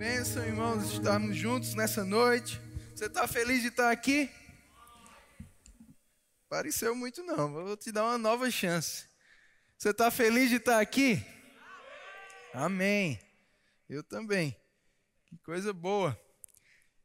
Bênção, 0.00 0.42
irmãos, 0.46 0.92
estarmos 0.92 1.36
juntos 1.36 1.74
nessa 1.74 2.06
noite. 2.06 2.58
Você 2.94 3.04
está 3.04 3.28
feliz 3.28 3.60
de 3.60 3.68
estar 3.68 3.90
aqui? 3.90 4.30
Pareceu 6.48 6.94
muito 6.94 7.22
não, 7.22 7.52
vou 7.52 7.76
te 7.76 7.92
dar 7.92 8.04
uma 8.04 8.16
nova 8.16 8.50
chance. 8.50 9.04
Você 9.76 9.90
está 9.90 10.10
feliz 10.10 10.48
de 10.48 10.56
estar 10.56 10.80
aqui? 10.80 11.22
Amém. 12.54 13.20
Eu 13.90 14.02
também. 14.02 14.56
Que 15.26 15.36
coisa 15.36 15.70
boa. 15.70 16.18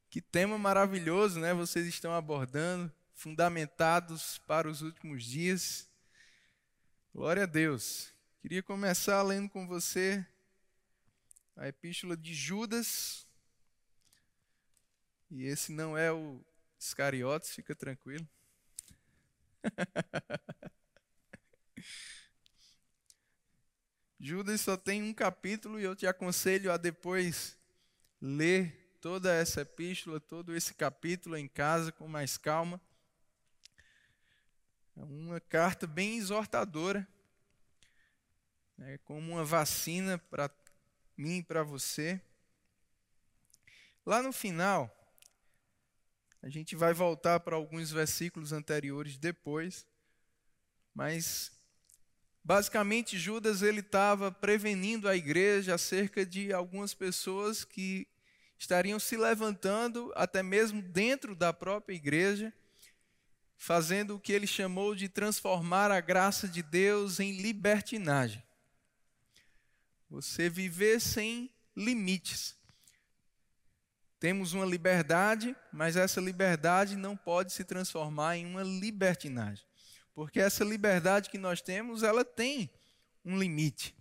Que 0.09 0.21
tema 0.21 0.57
maravilhoso, 0.57 1.37
né? 1.37 1.53
Vocês 1.53 1.85
estão 1.87 2.13
abordando, 2.13 2.89
fundamentados 3.13 4.37
para 4.47 4.69
os 4.69 4.81
últimos 4.81 5.25
dias. 5.25 5.85
Glória 7.13 7.43
a 7.43 7.45
Deus. 7.45 8.13
Queria 8.41 8.63
começar 8.63 9.21
lendo 9.21 9.49
com 9.49 9.67
você 9.67 10.25
a 11.55 11.67
epístola 11.67 12.17
de 12.17 12.33
Judas. 12.33 13.27
E 15.29 15.43
esse 15.43 15.71
não 15.71 15.97
é 15.97 16.11
o 16.11 16.43
Iscariotes, 16.79 17.51
fica 17.51 17.73
tranquilo. 17.75 18.27
Judas 24.19 24.61
só 24.61 24.75
tem 24.77 25.03
um 25.03 25.13
capítulo 25.13 25.79
e 25.79 25.83
eu 25.83 25.95
te 25.95 26.07
aconselho 26.07 26.71
a 26.71 26.77
depois 26.77 27.57
ler 28.21 28.97
toda 28.99 29.31
essa 29.33 29.61
epístola, 29.61 30.19
todo 30.19 30.55
esse 30.55 30.73
capítulo 30.73 31.37
em 31.37 31.47
casa 31.47 31.91
com 31.91 32.07
mais 32.07 32.37
calma. 32.37 32.81
É 34.97 35.03
uma 35.03 35.39
carta 35.39 35.85
bem 35.85 36.17
exortadora, 36.17 37.07
é 38.79 38.97
como 38.99 39.33
uma 39.33 39.43
vacina 39.43 40.17
para 40.17 40.49
mim 41.17 41.37
e 41.37 41.43
para 41.43 41.63
você. 41.63 42.21
Lá 44.05 44.21
no 44.21 44.31
final, 44.31 44.91
a 46.41 46.49
gente 46.49 46.75
vai 46.75 46.93
voltar 46.93 47.39
para 47.39 47.55
alguns 47.55 47.89
versículos 47.89 48.51
anteriores 48.51 49.17
depois, 49.17 49.85
mas 50.93 51.51
basicamente 52.43 53.17
Judas 53.17 53.63
ele 53.63 53.79
estava 53.79 54.31
prevenindo 54.31 55.09
a 55.09 55.15
igreja 55.15 55.73
acerca 55.73 56.23
de 56.23 56.53
algumas 56.53 56.93
pessoas 56.93 57.65
que 57.65 58.07
estariam 58.59 58.99
se 58.99 59.17
levantando 59.17 60.13
até 60.15 60.43
mesmo 60.43 60.81
dentro 60.81 61.35
da 61.35 61.51
própria 61.51 61.95
igreja, 61.95 62.53
fazendo 63.57 64.15
o 64.15 64.19
que 64.19 64.31
ele 64.31 64.45
chamou 64.45 64.93
de 64.93 65.09
transformar 65.09 65.89
a 65.89 65.99
graça 65.99 66.47
de 66.47 66.61
Deus 66.61 67.19
em 67.19 67.41
libertinagem. 67.41 68.43
Você 70.15 70.47
viver 70.49 71.01
sem 71.01 71.53
limites. 71.75 72.55
Temos 74.17 74.53
uma 74.53 74.65
liberdade, 74.65 75.53
mas 75.73 75.97
essa 75.97 76.21
liberdade 76.21 76.95
não 76.95 77.17
pode 77.17 77.51
se 77.51 77.65
transformar 77.65 78.37
em 78.37 78.45
uma 78.45 78.63
libertinagem. 78.63 79.65
Porque 80.13 80.39
essa 80.39 80.63
liberdade 80.63 81.29
que 81.29 81.37
nós 81.37 81.61
temos, 81.61 82.01
ela 82.01 82.23
tem 82.23 82.69
um 83.25 83.37
limite. 83.37 83.93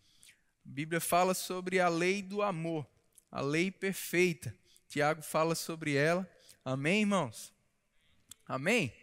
A 0.64 0.70
Bíblia 0.70 1.00
fala 1.00 1.34
sobre 1.34 1.80
a 1.80 1.88
lei 1.88 2.22
do 2.22 2.42
amor, 2.42 2.88
a 3.28 3.40
lei 3.40 3.72
perfeita. 3.72 4.56
Tiago 4.86 5.20
fala 5.20 5.56
sobre 5.56 5.96
ela. 5.96 6.30
Amém, 6.64 7.00
irmãos? 7.00 7.52
Amém? 8.46 8.94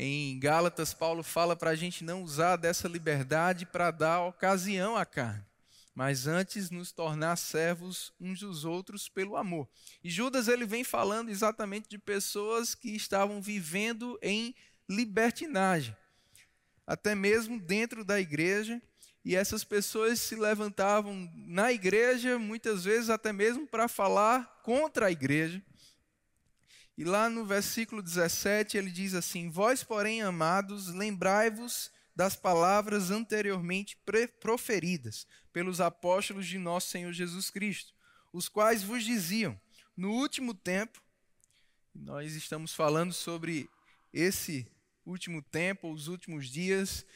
Em 0.00 0.38
Gálatas, 0.38 0.94
Paulo 0.94 1.24
fala 1.24 1.56
para 1.56 1.70
a 1.70 1.74
gente 1.74 2.04
não 2.04 2.22
usar 2.22 2.54
dessa 2.54 2.86
liberdade 2.86 3.66
para 3.66 3.90
dar 3.90 4.20
ocasião 4.20 4.96
à 4.96 5.04
carne 5.04 5.44
mas 5.98 6.28
antes 6.28 6.70
nos 6.70 6.92
tornar 6.92 7.34
servos 7.34 8.12
uns 8.20 8.38
dos 8.38 8.64
outros 8.64 9.08
pelo 9.08 9.36
amor. 9.36 9.68
E 10.04 10.08
Judas 10.08 10.46
ele 10.46 10.64
vem 10.64 10.84
falando 10.84 11.28
exatamente 11.28 11.88
de 11.88 11.98
pessoas 11.98 12.72
que 12.72 12.94
estavam 12.94 13.42
vivendo 13.42 14.16
em 14.22 14.54
libertinagem, 14.88 15.96
até 16.86 17.16
mesmo 17.16 17.58
dentro 17.58 18.04
da 18.04 18.20
igreja, 18.20 18.80
e 19.24 19.34
essas 19.34 19.64
pessoas 19.64 20.20
se 20.20 20.36
levantavam 20.36 21.28
na 21.34 21.72
igreja, 21.72 22.38
muitas 22.38 22.84
vezes 22.84 23.10
até 23.10 23.32
mesmo 23.32 23.66
para 23.66 23.88
falar 23.88 24.60
contra 24.62 25.06
a 25.06 25.10
igreja. 25.10 25.60
E 26.98 27.04
lá 27.04 27.30
no 27.30 27.44
versículo 27.44 28.02
17 28.02 28.76
ele 28.76 28.90
diz 28.90 29.14
assim: 29.14 29.48
Vós, 29.48 29.84
porém, 29.84 30.20
amados, 30.20 30.88
lembrai-vos 30.88 31.92
das 32.14 32.34
palavras 32.34 33.12
anteriormente 33.12 33.96
proferidas 34.40 35.24
pelos 35.52 35.80
apóstolos 35.80 36.44
de 36.44 36.58
nosso 36.58 36.88
Senhor 36.88 37.12
Jesus 37.12 37.50
Cristo, 37.50 37.94
os 38.32 38.48
quais 38.48 38.82
vos 38.82 39.04
diziam: 39.04 39.58
no 39.96 40.10
último 40.10 40.52
tempo, 40.52 41.00
nós 41.94 42.34
estamos 42.34 42.74
falando 42.74 43.12
sobre 43.12 43.70
esse 44.12 44.66
último 45.06 45.40
tempo, 45.40 45.92
os 45.92 46.08
últimos 46.08 46.48
dias, 46.48 47.06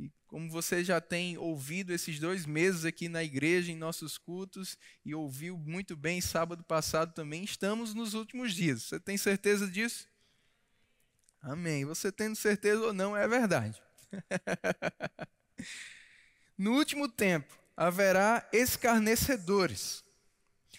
e 0.00 0.10
como 0.26 0.48
você 0.50 0.82
já 0.82 0.98
tem 0.98 1.36
ouvido 1.36 1.92
esses 1.92 2.18
dois 2.18 2.46
meses 2.46 2.86
aqui 2.86 3.06
na 3.06 3.22
igreja, 3.22 3.70
em 3.70 3.76
nossos 3.76 4.16
cultos, 4.16 4.78
e 5.04 5.14
ouviu 5.14 5.58
muito 5.58 5.94
bem 5.94 6.22
sábado 6.22 6.64
passado 6.64 7.12
também, 7.12 7.44
estamos 7.44 7.92
nos 7.92 8.14
últimos 8.14 8.54
dias. 8.54 8.84
Você 8.84 8.98
tem 8.98 9.18
certeza 9.18 9.68
disso? 9.68 10.08
Amém. 11.42 11.84
Você 11.84 12.10
tendo 12.10 12.34
certeza 12.34 12.80
ou 12.80 12.92
não, 12.94 13.14
é 13.14 13.28
verdade. 13.28 13.82
no 16.56 16.72
último 16.72 17.06
tempo 17.06 17.58
haverá 17.76 18.48
escarnecedores. 18.52 20.02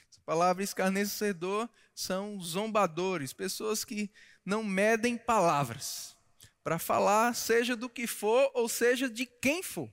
Essa 0.09 0.21
palavra 0.25 0.63
escarnecedor 0.63 1.69
são 1.93 2.41
zombadores, 2.41 3.33
pessoas 3.33 3.85
que 3.85 4.09
não 4.43 4.63
medem 4.63 5.15
palavras 5.15 6.15
para 6.63 6.79
falar, 6.79 7.33
seja 7.35 7.75
do 7.75 7.89
que 7.89 8.05
for 8.05 8.51
ou 8.53 8.69
seja 8.69 9.09
de 9.09 9.25
quem 9.25 9.63
for. 9.63 9.91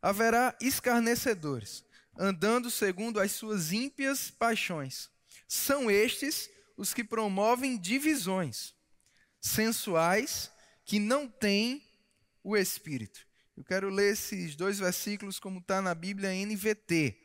Haverá 0.00 0.56
escarnecedores, 0.60 1.84
andando 2.18 2.70
segundo 2.70 3.18
as 3.18 3.32
suas 3.32 3.72
ímpias 3.72 4.30
paixões. 4.30 5.10
São 5.48 5.90
estes 5.90 6.50
os 6.76 6.92
que 6.92 7.04
promovem 7.04 7.78
divisões, 7.78 8.74
sensuais, 9.40 10.50
que 10.84 10.98
não 10.98 11.28
têm 11.28 11.82
o 12.42 12.56
Espírito. 12.56 13.26
Eu 13.56 13.64
quero 13.64 13.88
ler 13.88 14.12
esses 14.12 14.56
dois 14.56 14.78
versículos 14.78 15.38
como 15.38 15.60
está 15.60 15.80
na 15.80 15.94
Bíblia 15.94 16.30
NVT. 16.30 17.23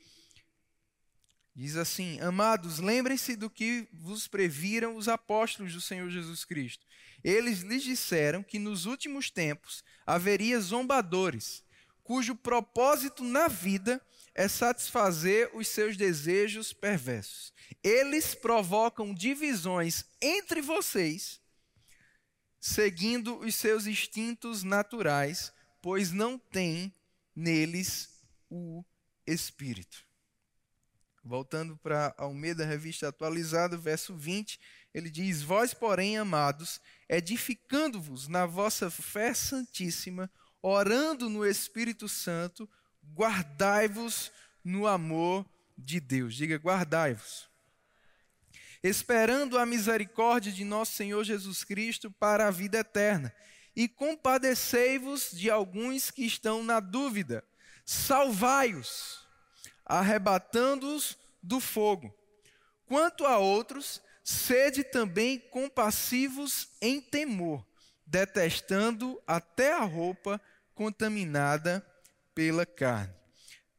Diz 1.56 1.76
assim: 1.76 2.20
Amados, 2.22 2.80
lembrem-se 2.80 3.36
do 3.36 3.50
que 3.50 3.88
vos 3.92 4.28
previram 4.28 4.96
os 4.96 5.08
apóstolos 5.08 5.74
do 5.74 5.82
Senhor 5.82 6.10
Jesus 6.10 6.46
Cristo. 6.46 6.86
Eles 7.24 7.60
lhes 7.60 7.84
disseram 7.84 8.42
que 8.42 8.58
nos 8.58 8.86
últimos 8.86 9.30
tempos 9.30 9.84
haveria 10.06 10.60
zombadores, 10.60 11.64
cujo 12.04 12.36
propósito 12.36 13.24
na 13.24 13.48
vida 13.48 14.02
é 14.34 14.48
satisfazer 14.48 15.50
os 15.54 15.68
seus 15.68 15.98
desejos 15.98 16.72
perversos. 16.72 17.54
Eles 17.84 18.34
provocam 18.34 19.14
divisões 19.14 20.06
entre 20.22 20.62
vocês 20.62 21.42
seguindo 22.60 23.40
os 23.40 23.56
seus 23.56 23.88
instintos 23.88 24.64
naturais, 24.64 25.54
pois 25.82 26.12
não 26.12 26.38
tem 26.38 26.94
neles 27.36 28.10
o 28.50 28.84
Espírito. 29.26 30.09
Voltando 31.24 31.78
para 31.78 32.14
Almeida, 32.18 32.66
revista 32.66 33.08
atualizada, 33.08 33.78
verso 33.78 34.16
20, 34.16 34.60
ele 34.94 35.10
diz: 35.10 35.42
Vós, 35.42 35.74
porém, 35.74 36.18
amados, 36.18 36.82
edificando-vos 37.08 38.28
na 38.28 38.46
vossa 38.46 38.90
fé 38.90 39.34
santíssima, 39.34 40.32
orando 40.62 41.30
no 41.30 41.46
Espírito 41.46 42.08
Santo, 42.08 42.70
guardai-vos 43.14 44.32
no 44.64 44.88
amor 44.88 45.46
de 45.78 46.00
Deus. 46.00 46.36
Diga, 46.36 46.58
guardai-vos 46.58 47.50
esperando 48.84 49.58
a 49.58 49.66
misericórdia 49.66 50.52
de 50.52 50.64
nosso 50.64 50.94
Senhor 50.94 51.24
Jesus 51.24 51.64
Cristo 51.64 52.12
para 52.12 52.48
a 52.48 52.52
vida 52.52 52.80
eterna. 52.80 53.34
E 53.76 53.88
compadecei-vos 53.88 55.32
de 55.32 55.50
alguns 55.50 56.12
que 56.12 56.26
estão 56.26 56.64
na 56.64 56.80
dúvida, 56.80 57.44
salvai-os, 57.86 59.28
arrebatando-os 59.90 61.18
do 61.42 61.60
fogo. 61.60 62.16
Quanto 62.86 63.26
a 63.26 63.38
outros, 63.38 64.02
sede 64.24 64.84
também 64.84 65.40
compassivos 65.40 66.70
em 66.80 67.02
temor, 67.02 67.66
detestando 68.06 69.22
até 69.26 69.74
a 69.74 69.84
roupa 69.84 70.40
contaminada 70.76 71.86
pela 72.34 72.66
carne. 72.66 73.14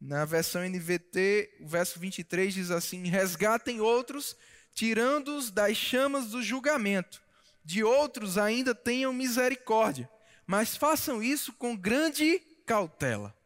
Na 0.01 0.25
versão 0.25 0.63
NVT, 0.63 1.59
o 1.61 1.69
verso 1.69 2.01
23 2.01 2.53
diz 2.53 2.71
assim: 2.71 3.07
Resgatem 3.07 3.81
outros 3.81 4.37
tirando-os 4.73 5.51
das 5.51 5.77
chamas 5.77 6.29
do 6.29 6.43
julgamento. 6.43 7.23
De 7.63 7.85
outros 7.85 8.39
ainda 8.39 8.75
tenham 8.75 9.13
misericórdia, 9.13 10.11
mas 10.47 10.77
façam 10.77 11.23
isso 11.23 11.53
com 11.53 11.77
grande 11.77 12.39
cautela, 12.65 13.37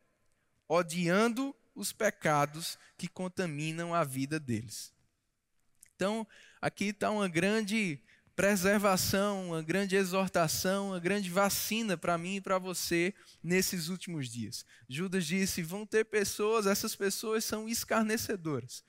odiando 0.68 1.54
os 1.74 1.92
pecados 1.92 2.78
que 2.96 3.08
contaminam 3.08 3.94
a 3.94 4.04
vida 4.04 4.38
deles. 4.38 4.92
Então, 5.94 6.26
aqui 6.60 6.86
está 6.86 7.10
uma 7.10 7.28
grande 7.28 8.00
preservação, 8.34 9.48
uma 9.48 9.62
grande 9.62 9.94
exortação, 9.94 10.88
uma 10.88 10.98
grande 10.98 11.30
vacina 11.30 11.96
para 11.96 12.18
mim 12.18 12.36
e 12.36 12.40
para 12.40 12.58
você 12.58 13.14
nesses 13.42 13.88
últimos 13.88 14.28
dias. 14.28 14.64
Judas 14.88 15.24
disse: 15.24 15.62
vão 15.62 15.86
ter 15.86 16.04
pessoas, 16.04 16.66
essas 16.66 16.96
pessoas 16.96 17.44
são 17.44 17.68
escarnecedoras. 17.68 18.84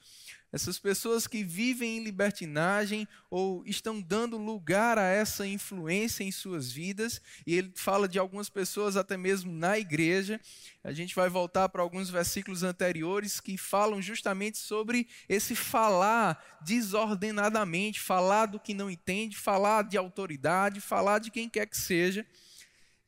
Essas 0.56 0.80
pessoas 0.80 1.28
que 1.28 1.44
vivem 1.44 1.98
em 1.98 2.04
libertinagem 2.06 3.06
ou 3.30 3.62
estão 3.66 4.00
dando 4.00 4.38
lugar 4.38 4.98
a 4.98 5.04
essa 5.04 5.46
influência 5.46 6.24
em 6.24 6.32
suas 6.32 6.72
vidas, 6.72 7.22
e 7.46 7.54
ele 7.56 7.74
fala 7.76 8.08
de 8.08 8.18
algumas 8.18 8.48
pessoas 8.48 8.96
até 8.96 9.18
mesmo 9.18 9.52
na 9.52 9.78
igreja. 9.78 10.40
A 10.82 10.94
gente 10.94 11.14
vai 11.14 11.28
voltar 11.28 11.68
para 11.68 11.82
alguns 11.82 12.10
versículos 12.10 12.64
anteriores 12.64 13.42
que 13.42 13.58
falam 13.58 14.02
justamente 14.02 14.58
sobre 14.58 15.10
esse 15.28 15.58
falar 15.58 16.62
desordenadamente, 16.62 18.00
falar 18.00 18.46
do 18.46 18.58
que 18.58 18.74
não 18.74 18.90
entende, 18.90 19.36
falar 19.36 19.84
de 19.84 19.98
autoridade, 19.98 20.80
falar 20.80 21.20
de 21.20 21.32
quem 21.32 21.50
quer 21.50 21.66
que 21.66 21.76
seja. 21.76 22.26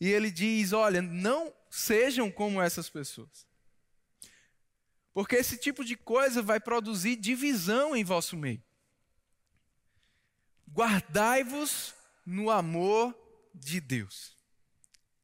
E 0.01 0.09
ele 0.09 0.29
diz: 0.29 0.73
olha, 0.73 1.01
não 1.01 1.53
sejam 1.69 2.29
como 2.29 2.61
essas 2.61 2.89
pessoas. 2.89 3.46
Porque 5.18 5.36
esse 5.36 5.58
tipo 5.58 5.84
de 5.84 5.96
coisa 5.96 6.44
vai 6.44 6.60
produzir 6.60 7.16
divisão 7.16 7.96
em 7.96 8.04
vosso 8.04 8.38
meio. 8.38 8.64
Guardai-vos 10.72 11.96
no 12.24 12.52
amor 12.52 13.18
de 13.52 13.81
Deus. 13.81 14.38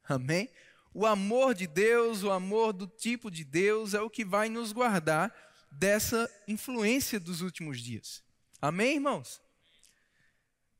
Amém? 0.02 0.50
O 0.92 1.06
amor 1.06 1.54
de 1.54 1.68
Deus, 1.68 2.24
o 2.24 2.32
amor 2.32 2.72
do 2.72 2.88
tipo 2.88 3.30
de 3.30 3.44
Deus 3.44 3.94
é 3.94 4.00
o 4.00 4.10
que 4.10 4.24
vai 4.24 4.48
nos 4.48 4.72
guardar 4.72 5.32
dessa 5.70 6.28
influência 6.48 7.20
dos 7.20 7.40
últimos 7.40 7.80
dias. 7.80 8.20
Amém, 8.60 8.94
irmãos? 8.94 9.40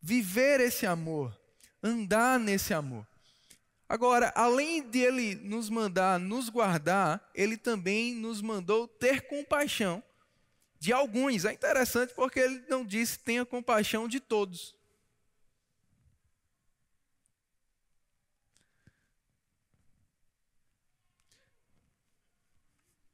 Viver 0.03 0.59
esse 0.59 0.87
amor, 0.87 1.41
andar 1.81 2.41
nesse 2.41 2.75
amor. 2.75 3.07
Agora, 3.89 4.33
além 4.35 4.89
de 4.89 4.99
ele 4.99 5.35
nos 5.35 5.69
mandar 5.69 6.19
nos 6.19 6.49
guardar, 6.49 7.31
ele 7.35 7.57
também 7.57 8.15
nos 8.15 8.41
mandou 8.41 8.89
ter 8.89 9.27
compaixão 9.27 10.03
de 10.81 10.93
alguns. 10.93 11.45
É 11.45 11.53
interessante 11.53 12.15
porque 12.15 12.41
ele 12.41 12.65
não 12.69 12.85
disse 12.85 13.19
tenha 13.19 13.45
compaixão 13.45 14.09
de 14.09 14.21
todos. 14.21 14.75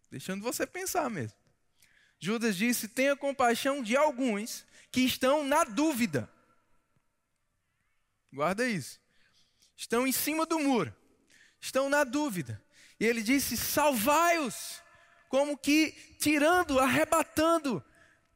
Deixando 0.08 0.42
você 0.42 0.66
pensar 0.66 1.10
mesmo. 1.10 1.38
Judas 2.18 2.56
disse: 2.56 2.88
tenha 2.88 3.16
compaixão 3.16 3.82
de 3.82 3.96
alguns 3.96 4.64
que 4.90 5.00
estão 5.00 5.44
na 5.44 5.64
dúvida. 5.64 6.30
Guarda 8.32 8.68
isso 8.68 9.00
estão 9.80 10.06
em 10.06 10.12
cima 10.12 10.44
do 10.44 10.58
muro, 10.58 10.94
estão 11.58 11.88
na 11.88 12.04
dúvida. 12.04 12.62
E 12.98 13.06
ele 13.06 13.22
disse: 13.22 13.56
salvai-os, 13.56 14.82
como 15.30 15.56
que 15.56 15.92
tirando, 16.20 16.78
arrebatando 16.78 17.82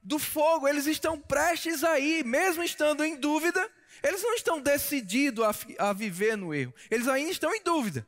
do 0.02 0.18
fogo, 0.18 0.66
eles 0.66 0.86
estão 0.86 1.20
prestes 1.20 1.84
a 1.84 1.98
ir, 1.98 2.24
mesmo 2.24 2.62
estando 2.62 3.04
em 3.04 3.16
dúvida, 3.16 3.70
eles 4.02 4.22
não 4.22 4.34
estão 4.34 4.58
decididos 4.58 5.44
a, 5.44 5.90
a 5.90 5.92
viver 5.92 6.34
no 6.34 6.54
erro, 6.54 6.74
eles 6.90 7.08
ainda 7.08 7.30
estão 7.30 7.54
em 7.54 7.62
dúvida. 7.62 8.06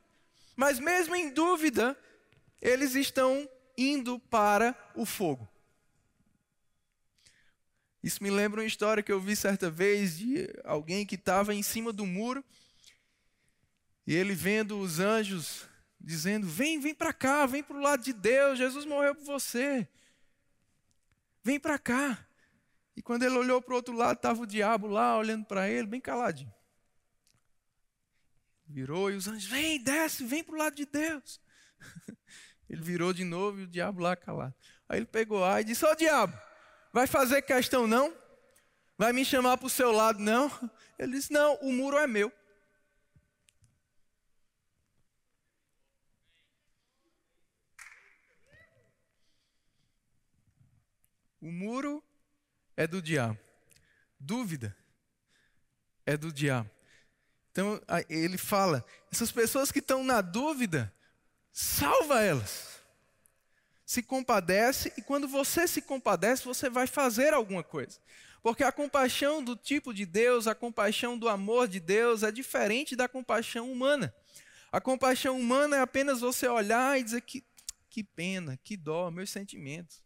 Mas 0.55 0.79
mesmo 0.79 1.15
em 1.15 1.29
dúvida, 1.29 1.95
eles 2.59 2.95
estão 2.95 3.47
indo 3.77 4.17
para 4.17 4.75
o 4.95 5.05
fogo. 5.05 5.47
Isso 8.01 8.23
me 8.23 8.31
lembra 8.31 8.61
uma 8.61 8.67
história 8.67 9.03
que 9.03 9.11
eu 9.11 9.19
vi 9.19 9.35
certa 9.35 9.69
vez 9.69 10.17
de 10.17 10.49
alguém 10.63 11.05
que 11.05 11.13
estava 11.13 11.53
em 11.53 11.61
cima 11.61 11.93
do 11.93 12.05
muro 12.05 12.43
e 14.07 14.15
ele 14.15 14.33
vendo 14.33 14.79
os 14.79 15.01
anjos 15.01 15.67
dizendo: 15.99 16.47
Vem, 16.47 16.79
vem 16.79 16.95
para 16.95 17.11
cá, 17.11 17.45
vem 17.45 17.61
para 17.61 17.75
o 17.75 17.81
lado 17.81 18.01
de 18.01 18.13
Deus, 18.13 18.57
Jesus 18.57 18.85
morreu 18.85 19.13
por 19.13 19.25
você. 19.25 19.85
Vem 21.43 21.59
para 21.59 21.77
cá. 21.77 22.25
E 22.95 23.01
quando 23.01 23.23
ele 23.23 23.35
olhou 23.35 23.61
para 23.61 23.73
o 23.73 23.75
outro 23.75 23.93
lado, 23.93 24.15
estava 24.15 24.41
o 24.41 24.47
diabo 24.47 24.87
lá 24.87 25.17
olhando 25.17 25.45
para 25.45 25.69
ele, 25.69 25.85
bem 25.85 25.99
caladinho. 25.99 26.51
Virou 28.65 29.11
e 29.11 29.15
os 29.15 29.27
anjos: 29.27 29.45
Vem, 29.45 29.83
desce, 29.83 30.23
vem 30.25 30.41
para 30.41 30.55
o 30.55 30.57
lado 30.57 30.75
de 30.75 30.85
Deus. 30.85 31.41
Ele 32.69 32.81
virou 32.81 33.13
de 33.13 33.23
novo 33.23 33.61
e 33.61 33.63
o 33.63 33.67
diabo 33.67 34.01
lá 34.01 34.13
calado. 34.13 34.53
Aí 34.89 34.99
ele 34.99 35.05
pegou 35.05 35.45
a 35.45 35.61
e 35.61 35.63
disse: 35.63 35.85
Ô 35.85 35.95
diabo, 35.95 36.37
vai 36.91 37.07
fazer 37.07 37.41
questão 37.41 37.87
não? 37.87 38.13
Vai 38.97 39.13
me 39.13 39.23
chamar 39.23 39.57
para 39.57 39.67
o 39.67 39.69
seu 39.69 39.89
lado 39.89 40.19
não? 40.19 40.51
Ele 40.99 41.13
disse: 41.13 41.31
Não, 41.31 41.55
o 41.61 41.71
muro 41.71 41.97
é 41.97 42.05
meu. 42.05 42.29
O 51.47 51.51
muro 51.51 52.03
é 52.75 52.85
do 52.85 53.01
diabo. 53.01 53.39
Dúvida 54.19 54.75
é 56.05 56.17
do 56.17 56.29
diabo. 56.29 56.69
Então 57.49 57.81
ele 58.09 58.37
fala: 58.37 58.83
essas 59.09 59.31
pessoas 59.31 59.71
que 59.71 59.79
estão 59.79 60.03
na 60.03 60.19
dúvida, 60.19 60.93
salva 61.49 62.21
elas. 62.21 62.81
Se 63.85 64.03
compadece, 64.03 64.91
e 64.97 65.01
quando 65.01 65.25
você 65.25 65.65
se 65.69 65.81
compadece, 65.81 66.43
você 66.43 66.69
vai 66.69 66.85
fazer 66.85 67.33
alguma 67.33 67.63
coisa. 67.63 67.97
Porque 68.43 68.65
a 68.65 68.71
compaixão 68.71 69.41
do 69.41 69.55
tipo 69.55 69.93
de 69.93 70.05
Deus, 70.05 70.47
a 70.47 70.53
compaixão 70.53 71.17
do 71.17 71.29
amor 71.29 71.69
de 71.69 71.79
Deus 71.79 72.23
é 72.23 72.31
diferente 72.31 72.93
da 72.93 73.07
compaixão 73.07 73.71
humana. 73.71 74.13
A 74.69 74.81
compaixão 74.81 75.39
humana 75.39 75.77
é 75.77 75.79
apenas 75.79 76.19
você 76.19 76.45
olhar 76.45 76.99
e 76.99 77.03
dizer 77.03 77.21
que, 77.21 77.41
que 77.89 78.03
pena, 78.03 78.59
que 78.65 78.75
dó, 78.75 79.09
meus 79.09 79.29
sentimentos. 79.29 80.05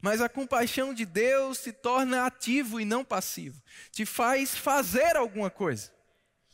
Mas 0.00 0.20
a 0.20 0.28
compaixão 0.28 0.92
de 0.92 1.04
Deus 1.06 1.58
se 1.58 1.72
torna 1.72 2.26
ativo 2.26 2.80
e 2.80 2.84
não 2.84 3.04
passivo, 3.04 3.60
te 3.90 4.04
faz 4.04 4.56
fazer 4.56 5.16
alguma 5.16 5.50
coisa. 5.50 5.90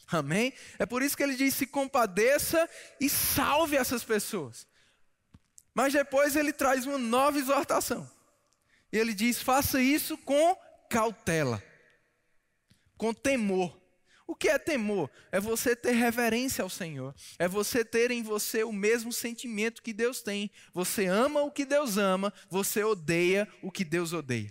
Amém? 0.06 0.52
É 0.78 0.86
por 0.86 1.02
isso 1.02 1.16
que 1.16 1.22
ele 1.22 1.34
diz: 1.34 1.54
se 1.54 1.66
compadeça 1.66 2.68
e 3.00 3.08
salve 3.08 3.76
essas 3.76 4.04
pessoas. 4.04 4.66
Mas 5.74 5.92
depois 5.92 6.36
ele 6.36 6.52
traz 6.52 6.86
uma 6.86 6.98
nova 6.98 7.38
exortação. 7.38 8.08
Ele 8.92 9.14
diz: 9.14 9.40
faça 9.40 9.80
isso 9.80 10.16
com 10.18 10.56
cautela, 10.88 11.62
com 12.96 13.12
temor. 13.12 13.81
O 14.32 14.34
que 14.34 14.48
é 14.48 14.58
temor? 14.58 15.10
É 15.30 15.38
você 15.38 15.76
ter 15.76 15.92
reverência 15.92 16.62
ao 16.62 16.70
Senhor. 16.70 17.14
É 17.38 17.46
você 17.46 17.84
ter 17.84 18.10
em 18.10 18.22
você 18.22 18.64
o 18.64 18.72
mesmo 18.72 19.12
sentimento 19.12 19.82
que 19.82 19.92
Deus 19.92 20.22
tem. 20.22 20.50
Você 20.72 21.04
ama 21.04 21.42
o 21.42 21.50
que 21.50 21.66
Deus 21.66 21.98
ama, 21.98 22.32
você 22.48 22.82
odeia 22.82 23.46
o 23.60 23.70
que 23.70 23.84
Deus 23.84 24.14
odeia. 24.14 24.50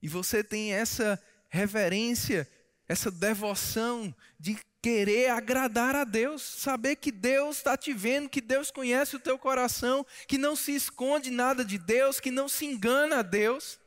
E 0.00 0.06
você 0.06 0.44
tem 0.44 0.72
essa 0.72 1.20
reverência, 1.48 2.48
essa 2.88 3.10
devoção 3.10 4.14
de 4.38 4.56
querer 4.80 5.30
agradar 5.30 5.96
a 5.96 6.04
Deus, 6.04 6.40
saber 6.40 6.94
que 6.94 7.10
Deus 7.10 7.56
está 7.56 7.76
te 7.76 7.92
vendo, 7.92 8.28
que 8.28 8.40
Deus 8.40 8.70
conhece 8.70 9.16
o 9.16 9.20
teu 9.20 9.36
coração, 9.36 10.06
que 10.28 10.38
não 10.38 10.54
se 10.54 10.72
esconde 10.72 11.32
nada 11.32 11.64
de 11.64 11.78
Deus, 11.78 12.20
que 12.20 12.30
não 12.30 12.48
se 12.48 12.64
engana 12.64 13.18
a 13.18 13.22
Deus. 13.22 13.80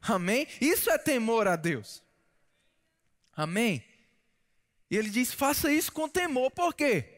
Amém? 0.00 0.48
Isso 0.62 0.88
é 0.88 0.96
temor 0.96 1.46
a 1.46 1.56
Deus. 1.56 2.03
Amém? 3.36 3.84
E 4.90 4.96
ele 4.96 5.10
diz: 5.10 5.32
faça 5.32 5.72
isso 5.72 5.92
com 5.92 6.08
temor. 6.08 6.50
Por 6.50 6.74
quê? 6.74 7.10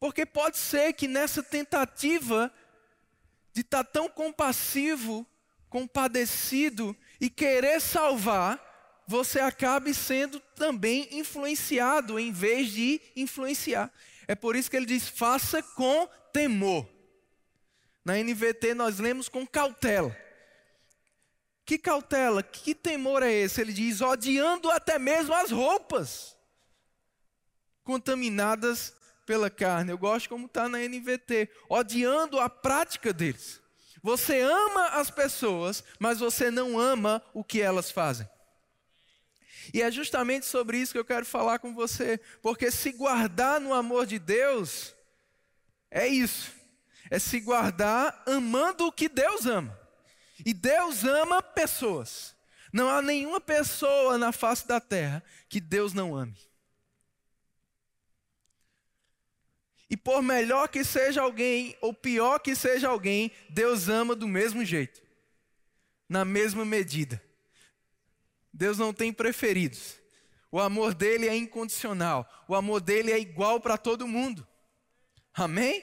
Porque 0.00 0.24
pode 0.24 0.56
ser 0.58 0.92
que 0.92 1.08
nessa 1.08 1.42
tentativa 1.42 2.52
de 3.52 3.62
estar 3.62 3.84
tá 3.84 3.90
tão 3.90 4.08
compassivo, 4.08 5.26
compadecido 5.68 6.96
e 7.20 7.28
querer 7.28 7.80
salvar, 7.80 8.64
você 9.06 9.40
acabe 9.40 9.92
sendo 9.94 10.38
também 10.54 11.08
influenciado 11.10 12.18
em 12.18 12.30
vez 12.30 12.70
de 12.70 13.00
influenciar. 13.16 13.92
É 14.26 14.34
por 14.34 14.54
isso 14.54 14.70
que 14.70 14.76
ele 14.76 14.86
diz: 14.86 15.08
faça 15.08 15.62
com 15.62 16.08
temor. 16.32 16.88
Na 18.04 18.14
NVT 18.16 18.74
nós 18.74 18.98
lemos 18.98 19.28
com 19.28 19.46
cautela. 19.46 20.16
Que 21.68 21.76
cautela, 21.76 22.42
que 22.42 22.74
temor 22.74 23.22
é 23.22 23.30
esse? 23.30 23.60
Ele 23.60 23.74
diz: 23.74 24.00
odiando 24.00 24.70
até 24.70 24.98
mesmo 24.98 25.34
as 25.34 25.50
roupas 25.50 26.34
contaminadas 27.84 28.94
pela 29.26 29.50
carne. 29.50 29.92
Eu 29.92 29.98
gosto 29.98 30.30
como 30.30 30.46
está 30.46 30.66
na 30.66 30.78
NVT, 30.78 31.46
odiando 31.68 32.40
a 32.40 32.48
prática 32.48 33.12
deles. 33.12 33.60
Você 34.02 34.40
ama 34.40 34.86
as 34.92 35.10
pessoas, 35.10 35.84
mas 35.98 36.20
você 36.20 36.50
não 36.50 36.80
ama 36.80 37.22
o 37.34 37.44
que 37.44 37.60
elas 37.60 37.90
fazem. 37.90 38.26
E 39.74 39.82
é 39.82 39.90
justamente 39.90 40.46
sobre 40.46 40.78
isso 40.78 40.92
que 40.92 40.98
eu 40.98 41.04
quero 41.04 41.26
falar 41.26 41.58
com 41.58 41.74
você, 41.74 42.18
porque 42.40 42.70
se 42.70 42.92
guardar 42.92 43.60
no 43.60 43.74
amor 43.74 44.06
de 44.06 44.18
Deus 44.18 44.94
é 45.90 46.08
isso. 46.08 46.50
É 47.10 47.18
se 47.18 47.38
guardar 47.40 48.22
amando 48.26 48.86
o 48.86 48.92
que 48.92 49.06
Deus 49.06 49.44
ama. 49.44 49.77
E 50.44 50.54
Deus 50.54 51.04
ama 51.04 51.42
pessoas. 51.42 52.36
Não 52.72 52.88
há 52.88 53.00
nenhuma 53.00 53.40
pessoa 53.40 54.18
na 54.18 54.32
face 54.32 54.66
da 54.66 54.80
terra 54.80 55.22
que 55.48 55.60
Deus 55.60 55.92
não 55.92 56.14
ame. 56.14 56.36
E 59.90 59.96
por 59.96 60.22
melhor 60.22 60.68
que 60.68 60.84
seja 60.84 61.22
alguém, 61.22 61.76
ou 61.80 61.94
pior 61.94 62.38
que 62.40 62.54
seja 62.54 62.88
alguém, 62.88 63.32
Deus 63.48 63.88
ama 63.88 64.14
do 64.14 64.28
mesmo 64.28 64.62
jeito, 64.62 65.00
na 66.06 66.26
mesma 66.26 66.62
medida. 66.62 67.22
Deus 68.52 68.76
não 68.76 68.92
tem 68.92 69.12
preferidos. 69.12 69.96
O 70.52 70.60
amor 70.60 70.92
dele 70.92 71.26
é 71.26 71.36
incondicional. 71.36 72.28
O 72.46 72.54
amor 72.54 72.80
dele 72.80 73.12
é 73.12 73.18
igual 73.18 73.60
para 73.60 73.78
todo 73.78 74.06
mundo. 74.06 74.46
Amém? 75.32 75.82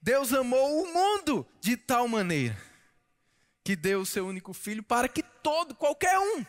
Deus 0.00 0.32
amou 0.32 0.82
o 0.82 0.92
mundo 0.92 1.46
de 1.60 1.76
tal 1.76 2.06
maneira 2.06 2.69
que 3.62 3.76
deu 3.76 4.00
o 4.00 4.06
seu 4.06 4.26
único 4.26 4.52
filho 4.52 4.82
para 4.82 5.08
que 5.08 5.22
todo, 5.22 5.74
qualquer 5.74 6.18
um, 6.18 6.44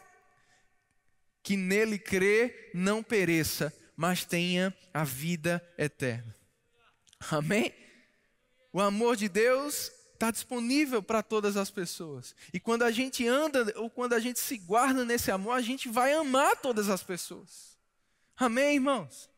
que 1.43 1.57
nele 1.57 1.97
crê, 1.97 2.71
não 2.73 3.03
pereça, 3.03 3.73
mas 3.95 4.23
tenha 4.25 4.75
a 4.93 5.03
vida 5.03 5.61
eterna. 5.77 6.35
Amém? 7.29 7.73
O 8.73 8.79
amor 8.79 9.15
de 9.15 9.27
Deus 9.27 9.91
está 10.13 10.31
disponível 10.31 11.01
para 11.01 11.23
todas 11.23 11.57
as 11.57 11.69
pessoas. 11.71 12.35
E 12.53 12.59
quando 12.59 12.83
a 12.83 12.91
gente 12.91 13.27
anda, 13.27 13.73
ou 13.75 13.89
quando 13.89 14.13
a 14.13 14.19
gente 14.19 14.39
se 14.39 14.57
guarda 14.57 15.03
nesse 15.03 15.31
amor, 15.31 15.53
a 15.53 15.61
gente 15.61 15.89
vai 15.89 16.13
amar 16.13 16.57
todas 16.57 16.89
as 16.89 17.03
pessoas. 17.03 17.77
Amém, 18.37 18.75
irmãos? 18.75 19.29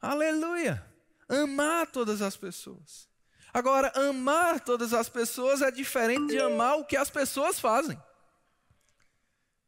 Aleluia! 0.00 0.84
Amar 1.28 1.86
todas 1.90 2.22
as 2.22 2.36
pessoas. 2.36 3.08
Agora, 3.54 3.92
amar 3.94 4.58
todas 4.58 4.92
as 4.92 5.08
pessoas 5.08 5.62
é 5.62 5.70
diferente 5.70 6.32
de 6.32 6.40
amar 6.40 6.76
o 6.76 6.84
que 6.84 6.96
as 6.96 7.08
pessoas 7.08 7.60
fazem. 7.60 7.96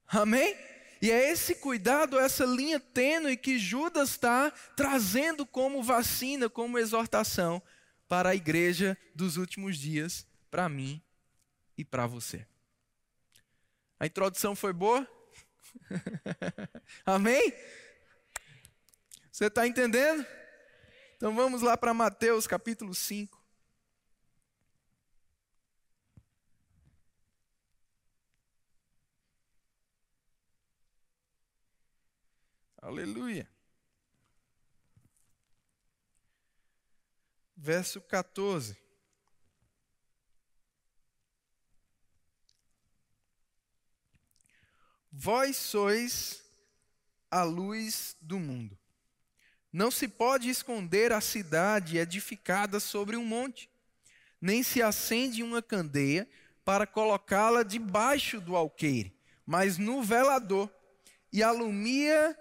Amém? 0.08 0.56
E 1.00 1.08
é 1.08 1.30
esse 1.30 1.54
cuidado, 1.54 2.18
essa 2.18 2.44
linha 2.44 2.80
tênue 2.80 3.36
que 3.36 3.60
Judas 3.60 4.10
está 4.10 4.50
trazendo 4.74 5.46
como 5.46 5.84
vacina, 5.84 6.50
como 6.50 6.80
exortação 6.80 7.62
para 8.08 8.30
a 8.30 8.34
igreja 8.34 8.98
dos 9.14 9.36
últimos 9.36 9.78
dias, 9.78 10.26
para 10.50 10.68
mim 10.68 11.00
e 11.78 11.84
para 11.84 12.08
você. 12.08 12.44
A 14.00 14.06
introdução 14.06 14.56
foi 14.56 14.72
boa? 14.72 15.06
Amém? 17.06 17.52
Você 19.30 19.46
está 19.46 19.64
entendendo? 19.64 20.26
Então 21.16 21.36
vamos 21.36 21.62
lá 21.62 21.76
para 21.76 21.94
Mateus 21.94 22.48
capítulo 22.48 22.92
5. 22.92 23.45
Aleluia. 32.86 33.50
Verso 37.56 38.00
14. 38.00 38.76
Vós 45.10 45.56
sois 45.56 46.44
a 47.28 47.42
luz 47.42 48.16
do 48.20 48.38
mundo. 48.38 48.78
Não 49.72 49.90
se 49.90 50.06
pode 50.06 50.48
esconder 50.48 51.12
a 51.12 51.20
cidade 51.20 51.98
edificada 51.98 52.78
sobre 52.78 53.16
um 53.16 53.24
monte, 53.24 53.68
nem 54.40 54.62
se 54.62 54.80
acende 54.80 55.42
uma 55.42 55.60
candeia 55.60 56.30
para 56.64 56.86
colocá-la 56.86 57.64
debaixo 57.64 58.40
do 58.40 58.54
alqueire, 58.54 59.12
mas 59.44 59.76
no 59.76 60.04
velador, 60.04 60.72
e 61.32 61.42
alumia 61.42 62.38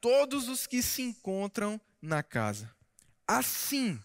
todos 0.00 0.48
os 0.48 0.66
que 0.66 0.82
se 0.82 1.02
encontram 1.02 1.80
na 2.00 2.22
casa. 2.22 2.70
Assim, 3.26 4.00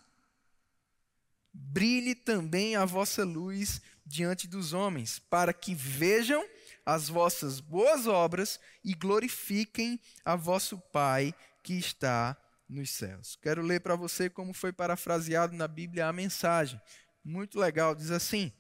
brilhe 1.54 2.14
também 2.14 2.75
a 2.75 2.86
vossa 2.86 3.24
luz 3.24 3.82
diante 4.06 4.48
dos 4.48 4.74
homens, 4.74 5.20
para 5.20 5.54
que 5.54 5.74
vejam 5.74 6.46
as 6.86 7.10
vossas 7.10 7.60
boas 7.60 8.06
obras 8.06 8.60
e 8.84 8.94
glorifiquem 8.94 10.00
a 10.24 10.36
vosso 10.36 10.78
Pai 10.92 11.34
que 11.64 11.74
está 11.74 12.38
nos 12.70 12.92
céus. 12.92 13.38
Quero 13.42 13.64
ler 13.64 13.80
para 13.80 13.96
você 13.96 14.30
como 14.30 14.54
foi 14.54 14.72
parafraseado 14.72 15.56
na 15.56 15.68
Bíblia 15.68 16.08
a 16.08 16.14
mensagem. 16.14 16.80
Muito 17.24 17.60
legal, 17.60 17.96
diz 17.96 18.12
assim: 18.12 18.52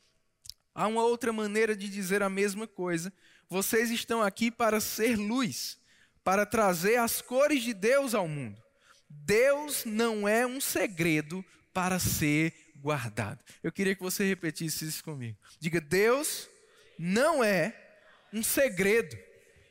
Há 0.73 0.87
uma 0.87 1.03
outra 1.03 1.31
maneira 1.31 1.75
de 1.75 1.87
dizer 1.87 2.23
a 2.23 2.29
mesma 2.29 2.67
coisa. 2.67 3.13
Vocês 3.47 3.91
estão 3.91 4.23
aqui 4.23 4.49
para 4.49 4.79
ser 4.79 5.15
luz 5.15 5.77
para 6.25 6.43
trazer 6.43 6.95
as 6.95 7.21
cores 7.21 7.61
de 7.61 7.71
Deus 7.71 8.15
ao 8.15 8.27
mundo. 8.27 8.59
Deus 9.07 9.85
não 9.85 10.27
é 10.27 10.45
um 10.45 10.59
segredo 10.59 11.45
para 11.71 11.99
ser 11.99 12.51
guardado. 12.77 13.39
Eu 13.61 13.71
queria 13.71 13.95
que 13.95 14.01
você 14.01 14.25
repetisse 14.25 14.87
isso 14.87 15.03
comigo. 15.03 15.37
Diga: 15.59 15.79
Deus 15.79 16.49
não 16.97 17.43
é 17.43 17.79
um 18.33 18.41
segredo 18.41 19.15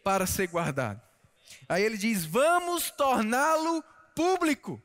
para 0.04 0.26
ser 0.26 0.46
guardado. 0.46 1.02
Aí 1.68 1.82
ele 1.82 1.98
diz: 1.98 2.24
Vamos 2.24 2.88
torná-lo 2.92 3.82
público, 4.14 4.80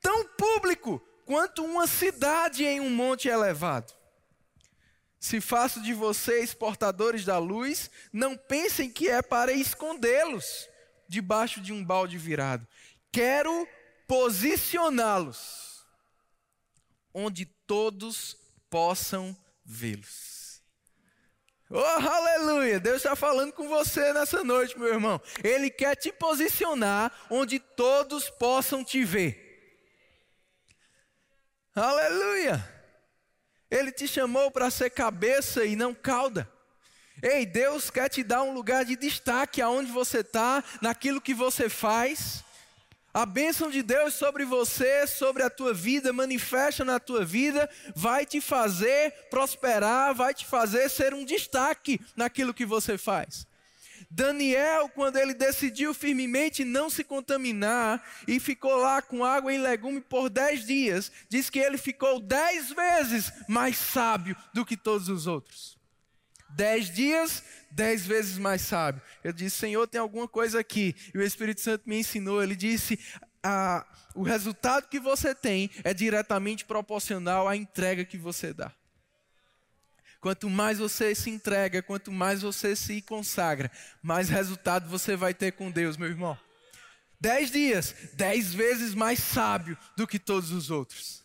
tão 0.00 0.24
público 0.28 1.00
quanto 1.26 1.64
uma 1.64 1.88
cidade 1.88 2.64
em 2.64 2.78
um 2.78 2.90
monte 2.90 3.26
elevado. 3.26 3.92
Se 5.18 5.40
faço 5.40 5.82
de 5.82 5.92
vocês 5.92 6.54
portadores 6.54 7.24
da 7.24 7.36
luz, 7.36 7.90
não 8.12 8.36
pensem 8.36 8.88
que 8.88 9.08
é 9.08 9.20
para 9.20 9.52
escondê-los 9.52 10.69
debaixo 11.10 11.60
de 11.60 11.72
um 11.72 11.84
balde 11.84 12.16
virado. 12.16 12.66
Quero 13.10 13.68
posicioná-los 14.06 15.84
onde 17.12 17.44
todos 17.44 18.36
possam 18.70 19.36
vê-los. 19.64 20.62
Oh, 21.68 21.78
aleluia! 21.78 22.78
Deus 22.78 22.98
está 22.98 23.16
falando 23.16 23.52
com 23.52 23.68
você 23.68 24.12
nessa 24.12 24.44
noite, 24.44 24.78
meu 24.78 24.88
irmão. 24.88 25.20
Ele 25.42 25.68
quer 25.68 25.96
te 25.96 26.12
posicionar 26.12 27.12
onde 27.28 27.58
todos 27.58 28.30
possam 28.30 28.84
te 28.84 29.04
ver. 29.04 29.48
Aleluia! 31.74 32.64
Ele 33.68 33.90
te 33.90 34.06
chamou 34.06 34.50
para 34.50 34.70
ser 34.70 34.90
cabeça 34.90 35.64
e 35.64 35.74
não 35.74 35.92
cauda. 35.92 36.50
Ei, 37.22 37.44
Deus 37.44 37.90
quer 37.90 38.08
te 38.08 38.22
dar 38.22 38.42
um 38.42 38.52
lugar 38.52 38.84
de 38.84 38.96
destaque 38.96 39.60
aonde 39.60 39.92
você 39.92 40.18
está, 40.20 40.64
naquilo 40.80 41.20
que 41.20 41.34
você 41.34 41.68
faz. 41.68 42.42
A 43.12 43.26
bênção 43.26 43.68
de 43.68 43.82
Deus 43.82 44.14
sobre 44.14 44.44
você, 44.44 45.06
sobre 45.06 45.42
a 45.42 45.50
tua 45.50 45.74
vida, 45.74 46.12
manifesta 46.12 46.84
na 46.84 47.00
tua 47.00 47.24
vida, 47.24 47.68
vai 47.94 48.24
te 48.24 48.40
fazer 48.40 49.12
prosperar, 49.28 50.14
vai 50.14 50.32
te 50.32 50.46
fazer 50.46 50.88
ser 50.88 51.12
um 51.12 51.24
destaque 51.24 52.00
naquilo 52.14 52.54
que 52.54 52.64
você 52.64 52.96
faz. 52.96 53.46
Daniel, 54.08 54.88
quando 54.88 55.16
ele 55.16 55.34
decidiu 55.34 55.92
firmemente 55.92 56.64
não 56.64 56.88
se 56.88 57.02
contaminar 57.02 58.02
e 58.26 58.40
ficou 58.40 58.76
lá 58.76 59.02
com 59.02 59.24
água 59.24 59.52
e 59.52 59.58
legume 59.58 60.00
por 60.00 60.30
dez 60.30 60.64
dias, 60.64 61.10
diz 61.28 61.50
que 61.50 61.58
ele 61.58 61.76
ficou 61.76 62.20
dez 62.20 62.70
vezes 62.70 63.32
mais 63.48 63.76
sábio 63.76 64.36
do 64.54 64.64
que 64.64 64.76
todos 64.76 65.08
os 65.08 65.26
outros. 65.26 65.79
Dez 66.54 66.90
dias, 66.90 67.42
dez 67.70 68.06
vezes 68.06 68.38
mais 68.38 68.62
sábio. 68.62 69.00
Eu 69.22 69.32
disse, 69.32 69.56
Senhor, 69.56 69.86
tem 69.86 70.00
alguma 70.00 70.28
coisa 70.28 70.60
aqui. 70.60 70.94
E 71.14 71.18
o 71.18 71.22
Espírito 71.22 71.60
Santo 71.60 71.88
me 71.88 71.98
ensinou. 71.98 72.42
Ele 72.42 72.56
disse, 72.56 72.98
ah, 73.42 73.86
o 74.14 74.22
resultado 74.22 74.88
que 74.88 75.00
você 75.00 75.34
tem 75.34 75.70
é 75.84 75.94
diretamente 75.94 76.64
proporcional 76.64 77.48
à 77.48 77.56
entrega 77.56 78.04
que 78.04 78.18
você 78.18 78.52
dá. 78.52 78.72
Quanto 80.20 80.50
mais 80.50 80.78
você 80.78 81.14
se 81.14 81.30
entrega, 81.30 81.82
quanto 81.82 82.12
mais 82.12 82.42
você 82.42 82.76
se 82.76 83.00
consagra, 83.00 83.70
mais 84.02 84.28
resultado 84.28 84.88
você 84.88 85.16
vai 85.16 85.32
ter 85.32 85.52
com 85.52 85.70
Deus, 85.70 85.96
meu 85.96 86.08
irmão. 86.08 86.38
Dez 87.18 87.50
dias, 87.50 87.94
dez 88.14 88.52
vezes 88.52 88.94
mais 88.94 89.18
sábio 89.18 89.78
do 89.96 90.06
que 90.06 90.18
todos 90.18 90.52
os 90.52 90.70
outros. 90.70 91.24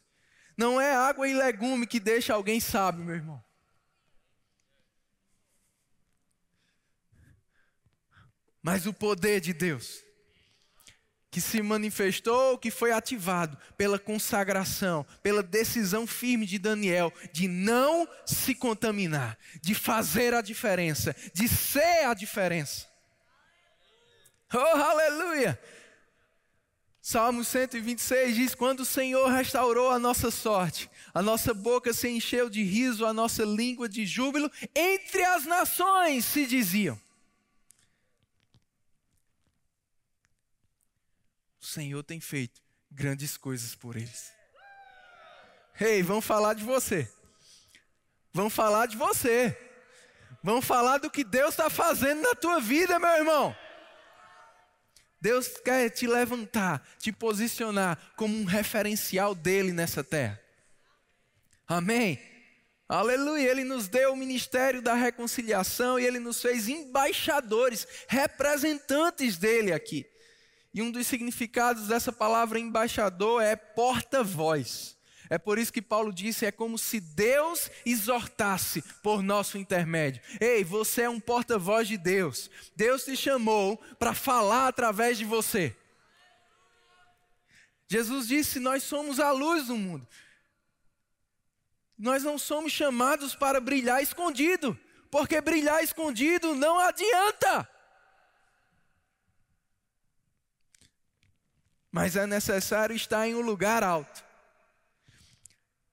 Não 0.58 0.80
é 0.80 0.96
água 0.96 1.28
e 1.28 1.34
legume 1.34 1.86
que 1.86 2.00
deixa 2.00 2.34
alguém 2.34 2.62
sábio, 2.62 3.04
meu 3.04 3.16
irmão. 3.16 3.45
Mas 8.66 8.88
o 8.88 8.94
poder 8.94 9.40
de 9.40 9.54
Deus 9.54 10.04
que 11.30 11.40
se 11.40 11.62
manifestou, 11.62 12.58
que 12.58 12.72
foi 12.72 12.92
ativado 12.92 13.56
pela 13.78 14.00
consagração, 14.00 15.06
pela 15.22 15.44
decisão 15.44 16.08
firme 16.08 16.48
de 16.48 16.58
Daniel 16.58 17.14
de 17.32 17.48
não 17.48 18.08
se 18.26 18.56
contaminar, 18.56 19.38
de 19.62 19.76
fazer 19.76 20.34
a 20.34 20.42
diferença, 20.42 21.16
de 21.32 21.48
ser 21.48 22.08
a 22.08 22.16
diferença. 22.16 22.88
Oh, 24.52 24.58
aleluia! 24.58 25.60
Salmo 27.00 27.44
126 27.44 28.36
diz: 28.36 28.56
Quando 28.56 28.80
o 28.80 28.86
Senhor 28.86 29.30
restaurou 29.30 29.92
a 29.92 30.00
nossa 30.00 30.32
sorte, 30.32 30.90
a 31.14 31.22
nossa 31.22 31.54
boca 31.54 31.94
se 31.94 32.08
encheu 32.08 32.50
de 32.50 32.64
riso, 32.64 33.06
a 33.06 33.14
nossa 33.14 33.44
língua 33.44 33.88
de 33.88 34.08
júbilo, 34.08 34.50
entre 34.74 35.24
as 35.24 35.46
nações 35.46 36.26
se 36.26 36.48
diziam. 36.48 37.00
Senhor 41.76 42.04
tem 42.04 42.22
feito 42.22 42.62
grandes 42.90 43.36
coisas 43.36 43.76
por 43.76 43.98
eles. 43.98 44.32
Ei, 45.80 45.96
hey, 45.98 46.04
vamos 46.04 46.24
falar 46.24 46.54
de 46.54 46.64
você. 46.64 47.12
Vamos 48.32 48.54
falar 48.54 48.86
de 48.86 48.96
você. 48.96 49.58
Vamos 50.42 50.64
falar 50.64 51.00
do 51.00 51.12
que 51.12 51.22
Deus 51.22 51.50
está 51.50 51.70
fazendo 51.70 52.22
na 52.22 52.34
tua 52.34 52.62
vida, 52.62 52.98
meu 52.98 53.10
irmão. 53.10 53.56
Deus 55.20 55.50
quer 55.58 55.90
te 55.90 56.08
levantar, 56.08 56.82
te 56.98 57.12
posicionar 57.12 57.98
como 58.16 58.38
um 58.38 58.46
referencial 58.46 59.36
dele 59.36 59.74
nessa 59.74 60.02
terra. 60.02 60.42
Amém? 61.68 62.22
Aleluia. 62.88 63.52
Ele 63.52 63.66
nos 63.66 63.90
deu 63.90 64.14
o 64.14 64.18
ministério 64.18 64.82
da 64.82 64.94
reconciliação 64.94 66.00
e 66.00 66.06
ele 66.06 66.20
nos 66.20 66.42
fez 66.42 66.70
embaixadores, 66.70 67.86
representantes 68.08 69.36
dele 69.36 69.74
aqui. 69.74 70.06
E 70.76 70.82
um 70.82 70.92
dos 70.92 71.08
significados 71.08 71.88
dessa 71.88 72.12
palavra 72.12 72.60
embaixador 72.60 73.42
é 73.42 73.56
porta-voz. 73.56 74.98
É 75.30 75.38
por 75.38 75.58
isso 75.58 75.72
que 75.72 75.82
Paulo 75.82 76.12
disse: 76.12 76.46
é 76.46 76.52
como 76.52 76.78
se 76.78 77.00
Deus 77.00 77.72
exortasse 77.86 78.84
por 79.02 79.24
nosso 79.24 79.58
intermédio. 79.58 80.22
Ei, 80.38 80.66
você 80.66 81.04
é 81.04 81.10
um 81.10 81.18
porta-voz 81.18 81.88
de 81.88 81.98
Deus. 81.98 82.52
Deus 82.76 83.06
te 83.06 83.16
chamou 83.16 83.78
para 83.98 84.14
falar 84.14 84.68
através 84.68 85.18
de 85.18 85.24
você. 85.24 85.74
Jesus 87.88 88.28
disse: 88.28 88.60
Nós 88.60 88.84
somos 88.84 89.18
a 89.18 89.32
luz 89.32 89.68
do 89.68 89.78
mundo. 89.78 90.06
Nós 91.98 92.22
não 92.22 92.38
somos 92.38 92.74
chamados 92.74 93.34
para 93.34 93.62
brilhar 93.62 94.04
escondido, 94.04 94.78
porque 95.10 95.40
brilhar 95.40 95.82
escondido 95.82 96.54
não 96.54 96.78
adianta. 96.78 97.75
Mas 101.96 102.18
é 102.18 102.28
necessário 102.28 102.94
estar 102.94 103.26
em 103.26 103.36
um 103.36 103.40
lugar 103.40 103.82
alto. 103.82 104.22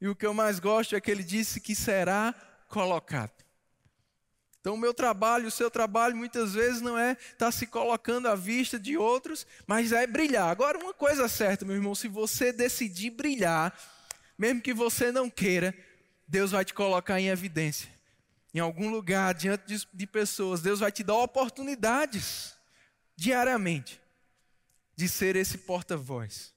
E 0.01 0.09
o 0.09 0.17
que 0.17 0.27
eu 0.27 0.35
mais 0.35 0.59
gosto 0.59 0.97
é 0.97 1.01
que 1.01 1.09
ele 1.09 1.23
disse 1.23 1.61
que 1.61 1.77
será 1.77 2.35
colocado. 2.69 3.31
Então, 4.61 4.75
o 4.75 4.77
meu 4.77 4.93
trabalho, 4.93 5.47
o 5.47 5.51
seu 5.51 5.71
trabalho, 5.71 6.17
muitas 6.17 6.55
vezes 6.55 6.81
não 6.81 6.99
é 6.99 7.13
estar 7.13 7.37
tá 7.39 7.53
se 7.53 7.69
colocando 7.69 8.27
à 8.27 8.35
vista 8.35 8.81
de 8.81 8.97
outros, 8.97 9.47
mas 9.65 9.93
é 9.93 10.05
brilhar. 10.05 10.49
Agora, 10.49 10.77
uma 10.77 10.93
coisa 10.93 11.29
certa, 11.29 11.65
meu 11.65 11.77
irmão: 11.77 11.95
se 11.95 12.09
você 12.09 12.53
decidir 12.53 13.11
brilhar, 13.11 13.73
mesmo 14.37 14.61
que 14.61 14.75
você 14.75 15.13
não 15.13 15.31
queira, 15.31 15.73
Deus 16.27 16.51
vai 16.51 16.65
te 16.65 16.75
colocar 16.75 17.21
em 17.21 17.29
evidência. 17.29 17.89
Em 18.53 18.59
algum 18.59 18.91
lugar, 18.91 19.35
diante 19.35 19.69
de, 19.69 19.87
de 19.95 20.07
pessoas, 20.09 20.61
Deus 20.61 20.81
vai 20.81 20.91
te 20.91 21.05
dar 21.05 21.15
oportunidades, 21.15 22.57
diariamente, 23.15 24.02
de 25.03 25.09
ser 25.09 25.35
esse 25.35 25.59
porta-voz. 25.59 26.55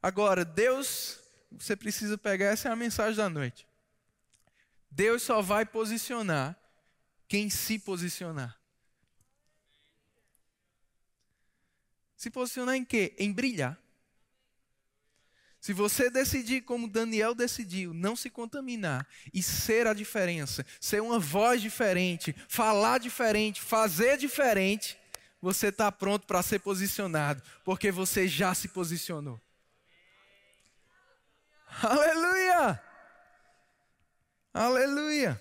Agora, 0.00 0.42
Deus 0.42 1.18
você 1.50 1.76
precisa 1.76 2.16
pegar, 2.16 2.46
essa 2.46 2.70
é 2.70 2.72
a 2.72 2.76
mensagem 2.76 3.14
da 3.14 3.28
noite. 3.28 3.68
Deus 4.90 5.22
só 5.22 5.42
vai 5.42 5.66
posicionar 5.66 6.58
quem 7.28 7.50
se 7.50 7.78
posicionar. 7.78 8.58
Se 12.16 12.30
posicionar 12.30 12.74
em 12.74 12.86
quê? 12.86 13.14
Em 13.18 13.30
brilhar. 13.30 13.78
Se 15.60 15.74
você 15.74 16.08
decidir 16.08 16.62
como 16.62 16.88
Daniel 16.88 17.34
decidiu, 17.34 17.92
não 17.92 18.16
se 18.16 18.30
contaminar 18.30 19.06
e 19.34 19.42
ser 19.42 19.86
a 19.86 19.92
diferença, 19.92 20.64
ser 20.80 21.02
uma 21.02 21.18
voz 21.18 21.60
diferente, 21.60 22.34
falar 22.48 22.96
diferente, 22.96 23.60
fazer 23.60 24.16
diferente, 24.16 24.96
você 25.46 25.68
está 25.68 25.92
pronto 25.92 26.26
para 26.26 26.42
ser 26.42 26.58
posicionado, 26.58 27.40
porque 27.64 27.92
você 27.92 28.26
já 28.26 28.52
se 28.52 28.66
posicionou. 28.66 29.40
Aleluia! 31.80 32.82
Aleluia! 34.52 35.40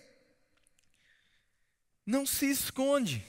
Não 2.06 2.24
se 2.24 2.48
esconde. 2.48 3.26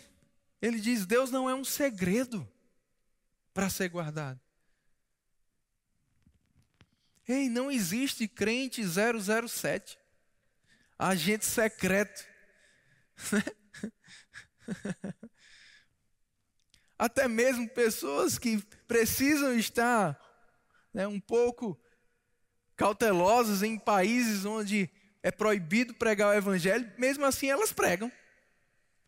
Ele 0.60 0.78
diz: 0.78 1.06
Deus 1.06 1.30
não 1.30 1.48
é 1.48 1.54
um 1.54 1.64
segredo 1.64 2.46
para 3.54 3.70
ser 3.70 3.88
guardado. 3.88 4.38
Ei, 7.26 7.48
não 7.48 7.70
existe 7.70 8.28
crente 8.28 8.82
007, 8.84 9.98
agente 10.98 11.46
secreto. 11.46 12.22
Até 16.98 17.28
mesmo 17.28 17.68
pessoas 17.68 18.38
que 18.38 18.58
precisam 18.88 19.54
estar 19.58 20.18
né, 20.92 21.06
um 21.06 21.20
pouco 21.20 21.78
cautelosas 22.74 23.62
em 23.62 23.78
países 23.78 24.44
onde 24.44 24.90
é 25.22 25.30
proibido 25.30 25.94
pregar 25.94 26.28
o 26.28 26.38
evangelho, 26.38 26.90
mesmo 26.96 27.24
assim 27.24 27.50
elas 27.50 27.72
pregam. 27.72 28.10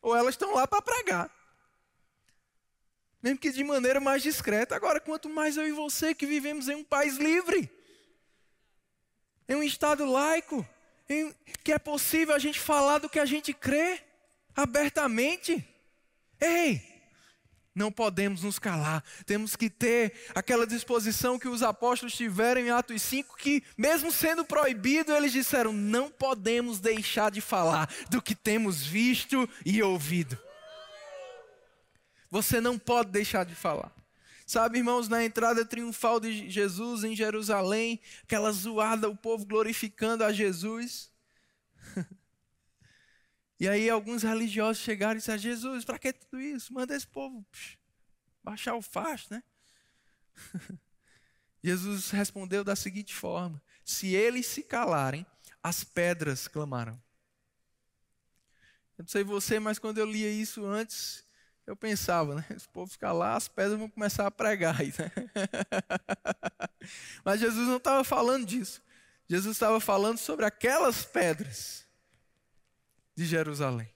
Ou 0.03 0.17
elas 0.17 0.35
estão 0.35 0.55
lá 0.55 0.67
para 0.67 0.83
pregar. 0.83 1.31
Mesmo 3.23 3.39
que 3.39 3.51
de 3.51 3.65
maneira 3.65 4.01
mais 4.01 4.23
discreta. 4.23 4.77
Agora, 4.77 5.01
quanto 5.01 5.29
mais 5.29 5.57
eu 5.57 5.67
e 5.67 5.73
você 5.73 6.15
que 6.15 6.27
vivemos 6.27 6.69
em 6.69 6.77
um 6.77 6.85
país 6.85 7.17
livre, 7.17 7.71
em 9.49 9.57
um 9.57 9.63
estado 9.63 10.05
laico, 10.05 10.67
em 11.09 11.35
que 11.65 11.73
é 11.73 11.79
possível 11.79 12.35
a 12.35 12.39
gente 12.39 12.61
falar 12.61 12.99
do 12.99 13.09
que 13.09 13.19
a 13.19 13.25
gente 13.25 13.53
crê 13.53 14.01
abertamente. 14.55 15.67
Ei, 16.41 16.83
não 17.79 17.93
podemos 17.93 18.43
nos 18.43 18.59
calar, 18.59 19.03
temos 19.25 19.55
que 19.55 19.71
ter 19.71 20.13
aquela 20.35 20.67
disposição 20.67 21.39
que 21.39 21.49
os 21.49 21.63
apóstolos 21.63 22.15
tiveram 22.15 22.61
em 22.61 22.71
Atos 22.71 23.01
5, 23.03 23.37
que, 23.37 23.63
mesmo 23.77 24.11
sendo 24.11 24.45
proibido, 24.45 25.13
eles 25.13 25.33
disseram: 25.33 25.73
não 25.73 26.11
podemos 26.11 26.81
deixar 26.81 27.31
de 27.31 27.41
falar 27.41 27.89
do 28.11 28.21
que 28.21 28.35
temos 28.35 28.85
visto 28.85 29.49
e 29.65 29.83
ouvido. 29.83 30.37
Você 32.31 32.61
não 32.61 32.79
pode 32.79 33.11
deixar 33.11 33.45
de 33.45 33.55
falar. 33.55 33.93
Sabe, 34.45 34.79
irmãos, 34.79 35.09
na 35.09 35.25
entrada 35.25 35.65
triunfal 35.65 36.19
de 36.19 36.51
Jesus 36.51 37.05
em 37.05 37.15
Jerusalém, 37.15 38.01
aquela 38.25 38.51
zoada, 38.51 39.09
o 39.09 39.17
povo 39.17 39.47
glorificando 39.47 40.25
a 40.25 40.33
Jesus. 40.33 41.11
E 43.61 43.69
aí 43.69 43.91
alguns 43.91 44.23
religiosos 44.23 44.83
chegaram 44.83 45.15
e 45.15 45.19
disseram, 45.19 45.39
Jesus, 45.39 45.85
para 45.85 45.99
que 45.99 46.13
tudo 46.13 46.41
isso? 46.41 46.73
Manda 46.73 46.95
esse 46.95 47.07
povo 47.07 47.45
baixar 48.43 48.77
o 48.77 48.83
facho, 48.83 49.35
né? 49.35 49.43
Jesus 51.63 52.11
respondeu 52.11 52.63
da 52.63 52.77
seguinte 52.77 53.13
forma: 53.15 53.61
Se 53.85 54.15
eles 54.15 54.47
se 54.47 54.63
calarem, 54.63 55.27
as 55.63 55.83
pedras 55.83 56.47
clamarão. 56.47 57.03
Eu 58.97 59.03
não 59.03 59.09
sei 59.09 59.25
você, 59.25 59.59
mas 59.59 59.79
quando 59.79 59.99
eu 59.99 60.07
lia 60.07 60.31
isso 60.31 60.65
antes, 60.65 61.25
eu 61.67 61.75
pensava, 61.75 62.37
né? 62.37 62.47
Se 62.57 62.67
o 62.67 62.71
povo 62.71 62.91
ficar 62.91 63.13
lá, 63.13 63.35
as 63.35 63.49
pedras 63.49 63.79
vão 63.79 63.91
começar 63.91 64.27
a 64.27 64.31
pregar. 64.31 64.81
Aí, 64.81 64.93
né? 64.99 65.11
mas 67.25 67.41
Jesus 67.41 67.67
não 67.67 67.79
estava 67.79 68.05
falando 68.05 68.47
disso. 68.47 68.81
Jesus 69.29 69.57
estava 69.57 69.81
falando 69.81 70.19
sobre 70.19 70.47
aquelas 70.47 71.05
pedras 71.05 71.88
de 73.19 73.27
Jerusalém. 73.27 73.93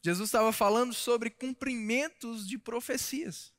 Jesus 0.00 0.28
estava 0.28 0.52
falando 0.52 0.94
sobre 0.94 1.28
cumprimentos 1.28 2.46
de 2.46 2.56
profecias. 2.56 3.52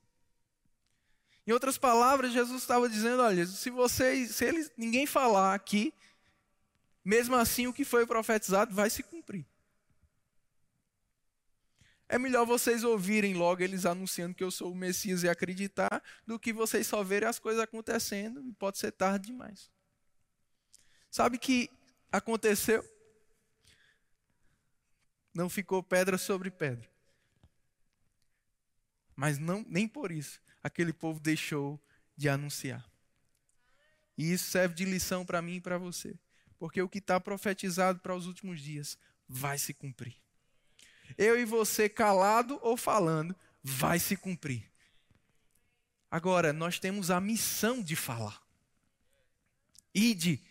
Em 1.46 1.52
outras 1.52 1.78
palavras, 1.78 2.32
Jesus 2.32 2.62
estava 2.62 2.88
dizendo: 2.88 3.22
olha, 3.22 3.46
se 3.46 3.70
vocês, 3.70 4.38
se 4.38 4.46
eles, 4.46 4.72
ninguém 4.78 5.06
falar 5.06 5.54
aqui, 5.54 5.94
mesmo 7.04 7.36
assim 7.36 7.68
o 7.68 7.74
que 7.74 7.84
foi 7.84 8.08
profetizado 8.08 8.74
vai 8.74 8.90
se 8.90 9.04
cumprir. 9.04 9.46
É 12.08 12.18
melhor 12.18 12.46
vocês 12.46 12.86
ouvirem 12.86 13.34
logo 13.34 13.62
eles 13.62 13.86
anunciando 13.86 14.34
que 14.34 14.44
eu 14.46 14.52
sou 14.52 14.72
o 14.72 14.76
Messias 14.76 15.24
e 15.24 15.28
acreditar, 15.28 16.02
do 16.26 16.40
que 16.40 16.54
vocês 16.54 16.88
só 16.88 17.04
verem 17.04 17.28
as 17.28 17.38
coisas 17.38 17.62
acontecendo 17.62 18.42
e 18.48 18.54
pode 18.54 18.78
ser 18.78 18.94
tarde 18.94 19.28
demais. 19.28 19.70
Sabe 21.12 21.38
que 21.38 21.70
aconteceu? 22.14 22.95
Não 25.36 25.50
ficou 25.50 25.84
pedra 25.84 26.18
sobre 26.18 26.50
pedra. 26.50 26.90
Mas 29.16 29.38
não, 29.38 29.64
nem 29.68 29.88
por 29.88 30.12
isso 30.12 30.40
aquele 30.64 30.92
povo 30.92 31.20
deixou 31.20 31.80
de 32.18 32.28
anunciar. 32.28 32.90
E 34.18 34.32
isso 34.32 34.50
serve 34.50 34.74
de 34.74 34.86
lição 34.86 35.24
para 35.24 35.42
mim 35.42 35.58
e 35.58 35.62
para 35.62 35.78
você. 35.78 36.18
Porque 36.58 36.82
o 36.82 36.90
que 36.90 36.98
está 36.98 37.20
profetizado 37.20 38.00
para 38.00 38.16
os 38.16 38.26
últimos 38.26 38.62
dias 38.62 38.98
vai 39.28 39.58
se 39.58 39.74
cumprir. 39.74 40.16
Eu 41.18 41.40
e 41.40 41.46
você, 41.46 41.88
calado 41.88 42.58
ou 42.64 42.76
falando, 42.76 43.36
vai 43.62 44.00
se 44.00 44.16
cumprir. 44.16 44.72
Agora, 46.10 46.54
nós 46.54 46.80
temos 46.80 47.12
a 47.12 47.20
missão 47.20 47.84
de 47.84 47.96
falar. 47.96 48.42
Ide, 49.94 50.42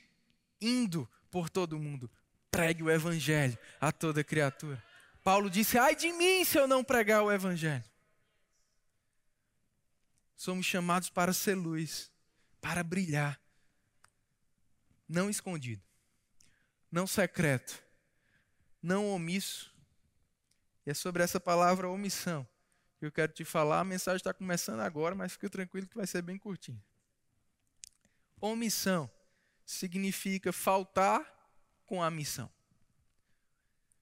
indo 0.61 1.11
por 1.31 1.51
todo 1.51 1.79
mundo, 1.79 2.09
pregue 2.55 2.85
o 2.85 2.91
evangelho 2.91 3.59
a 3.81 3.91
toda 3.91 4.23
criatura. 4.23 4.83
Paulo 5.25 5.51
disse: 5.51 5.77
Ai 5.77 5.97
de 5.97 6.13
mim 6.13 6.45
se 6.45 6.57
eu 6.57 6.69
não 6.69 6.85
pregar 6.85 7.23
o 7.23 7.33
evangelho. 7.33 7.85
Somos 10.37 10.65
chamados 10.65 11.11
para 11.11 11.33
ser 11.33 11.55
luz, 11.55 12.13
para 12.61 12.85
brilhar, 12.85 13.41
não 15.09 15.29
escondido, 15.29 15.83
não 16.91 17.07
secreto, 17.07 17.83
não 18.83 19.11
omisso. 19.11 19.73
E 20.87 20.91
é 20.91 20.95
sobre 20.95 21.23
essa 21.23 21.41
palavra 21.41 21.89
omissão 21.89 22.47
que 22.99 23.07
eu 23.07 23.11
quero 23.11 23.33
te 23.33 23.45
falar. 23.45 23.81
A 23.81 23.85
mensagem 23.85 24.19
está 24.19 24.35
começando 24.35 24.81
agora, 24.81 25.15
mas 25.15 25.33
fica 25.33 25.49
tranquilo 25.49 25.87
que 25.87 25.97
vai 25.97 26.07
ser 26.07 26.23
bem 26.23 26.37
curtinho. 26.37 26.83
Omissão 28.41 29.11
significa 29.65 30.53
faltar 30.53 31.34
com 31.87 32.03
a 32.03 32.11
missão. 32.11 32.51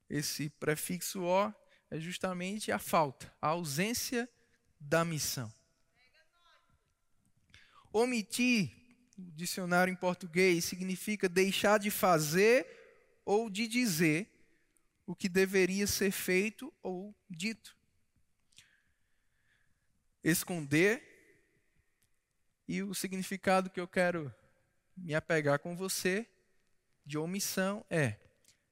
Esse 0.09 0.51
prefixo 0.51 1.23
O 1.23 1.53
é 1.91 1.99
justamente 1.99 2.71
a 2.71 2.79
falta, 2.79 3.33
a 3.41 3.49
ausência 3.49 4.29
da 4.81 5.05
missão. 5.05 5.53
Omitir, 7.93 8.71
o 9.19 9.31
dicionário 9.33 9.93
em 9.93 9.97
português, 9.97 10.65
significa 10.65 11.29
deixar 11.29 11.79
de 11.79 11.91
fazer 11.91 12.67
ou 13.25 13.51
de 13.51 13.67
dizer 13.69 14.29
o 15.07 15.15
que 15.15 15.29
deveria 15.29 15.87
ser 15.87 16.11
feito 16.11 16.73
ou 16.83 17.15
dito. 17.29 17.77
Esconder, 20.25 21.13
e 22.67 22.83
o 22.83 22.95
significado 22.95 23.69
que 23.69 23.81
eu 23.81 23.89
quero 23.89 24.35
me 24.97 25.15
apegar 25.15 25.59
com 25.59 25.77
você 25.77 26.27
de 27.05 27.19
omissão 27.19 27.85
é 27.91 28.19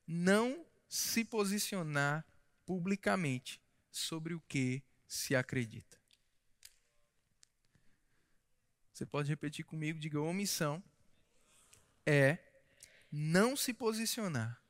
não 0.07 0.67
se 0.89 1.25
posicionar 1.25 2.27
publicamente 2.65 3.61
sobre 3.91 4.35
o 4.35 4.41
que 4.41 4.83
se 5.07 5.35
acredita. 5.35 5.99
Você 8.93 9.07
pode 9.07 9.29
repetir 9.29 9.65
comigo, 9.65 9.99
diga 9.99 10.21
omissão 10.21 10.83
é 12.05 12.39
não 13.11 13.57
se 13.57 13.73
posicionar 13.73 14.61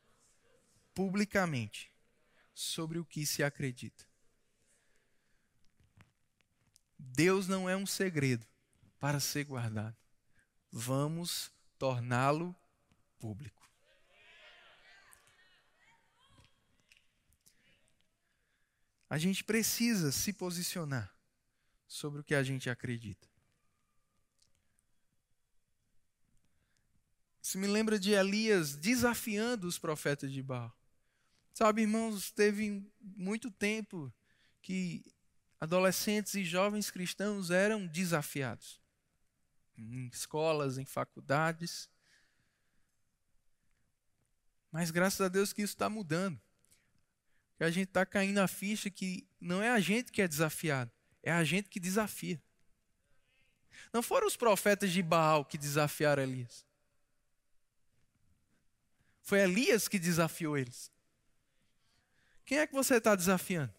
publicamente 0.94 1.92
sobre 2.54 2.98
o 2.98 3.04
que 3.04 3.24
se 3.24 3.42
acredita. 3.42 4.04
Deus 6.98 7.48
não 7.48 7.68
é 7.68 7.76
um 7.76 7.86
segredo 7.86 8.46
para 8.98 9.18
ser 9.18 9.44
guardado. 9.44 9.96
Vamos 10.70 11.50
torná-lo 11.78 12.54
público. 13.20 13.60
A 19.08 19.18
gente 19.18 19.44
precisa 19.44 20.10
se 20.10 20.32
posicionar 20.32 21.14
sobre 21.86 22.20
o 22.20 22.24
que 22.24 22.34
a 22.34 22.42
gente 22.42 22.70
acredita. 22.70 23.28
Isso 27.42 27.58
me 27.58 27.66
lembra 27.66 27.98
de 27.98 28.12
Elias 28.12 28.76
desafiando 28.76 29.66
os 29.66 29.78
profetas 29.78 30.32
de 30.32 30.42
Baal. 30.42 30.72
Sabe, 31.52 31.82
irmãos, 31.82 32.30
teve 32.30 32.88
muito 33.00 33.50
tempo 33.50 34.12
que 34.62 35.04
adolescentes 35.58 36.34
e 36.34 36.44
jovens 36.44 36.90
cristãos 36.90 37.50
eram 37.50 37.86
desafiados 37.86 38.80
em 39.76 40.06
escolas, 40.06 40.78
em 40.78 40.84
faculdades. 40.84 41.88
Mas 44.70 44.90
graças 44.90 45.20
a 45.20 45.28
Deus 45.28 45.52
que 45.52 45.62
isso 45.62 45.74
está 45.74 45.88
mudando. 45.88 46.40
Que 47.56 47.64
a 47.64 47.70
gente 47.70 47.88
está 47.88 48.06
caindo 48.06 48.38
a 48.38 48.48
ficha 48.48 48.88
que 48.90 49.26
não 49.40 49.62
é 49.62 49.70
a 49.70 49.80
gente 49.80 50.12
que 50.12 50.22
é 50.22 50.28
desafiado, 50.28 50.90
é 51.22 51.30
a 51.32 51.44
gente 51.44 51.68
que 51.68 51.80
desafia. 51.80 52.40
Não 53.92 54.02
foram 54.02 54.26
os 54.26 54.36
profetas 54.36 54.90
de 54.90 55.02
Baal 55.02 55.44
que 55.44 55.58
desafiaram 55.58 56.22
Elias. 56.22 56.64
Foi 59.22 59.40
Elias 59.40 59.88
que 59.88 59.98
desafiou 59.98 60.56
eles. 60.56 60.90
Quem 62.44 62.58
é 62.58 62.66
que 62.66 62.72
você 62.72 62.96
está 62.96 63.14
desafiando? 63.14 63.72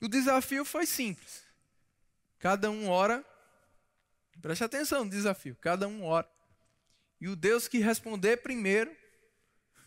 O 0.00 0.08
desafio 0.08 0.66
foi 0.66 0.84
simples. 0.84 1.43
Cada 2.44 2.70
um 2.70 2.90
ora. 2.90 3.24
Preste 4.42 4.62
atenção 4.62 5.02
no 5.02 5.10
desafio. 5.10 5.56
Cada 5.62 5.88
um 5.88 6.04
ora. 6.04 6.28
E 7.18 7.26
o 7.26 7.34
Deus 7.34 7.66
que 7.66 7.78
responder 7.78 8.36
primeiro, 8.42 8.94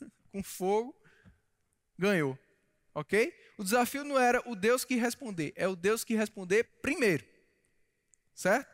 com 0.31 0.41
fogo, 0.41 0.99
ganhou. 1.99 2.35
Ok? 2.95 3.31
O 3.59 3.63
desafio 3.63 4.03
não 4.03 4.19
era 4.19 4.41
o 4.49 4.55
Deus 4.55 4.83
que 4.83 4.95
responder, 4.95 5.53
é 5.55 5.67
o 5.67 5.75
Deus 5.75 6.03
que 6.03 6.15
responder 6.15 6.63
primeiro. 6.81 7.23
Certo? 8.33 8.67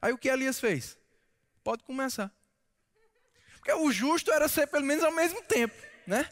Aí 0.00 0.12
o 0.12 0.18
que 0.18 0.28
Elias 0.28 0.60
fez? 0.60 0.96
Pode 1.64 1.82
começar. 1.82 2.32
Porque 3.56 3.72
o 3.72 3.90
justo 3.90 4.30
era 4.30 4.46
ser 4.46 4.68
pelo 4.68 4.84
menos 4.84 5.02
ao 5.02 5.10
mesmo 5.10 5.42
tempo, 5.42 5.74
né? 6.06 6.24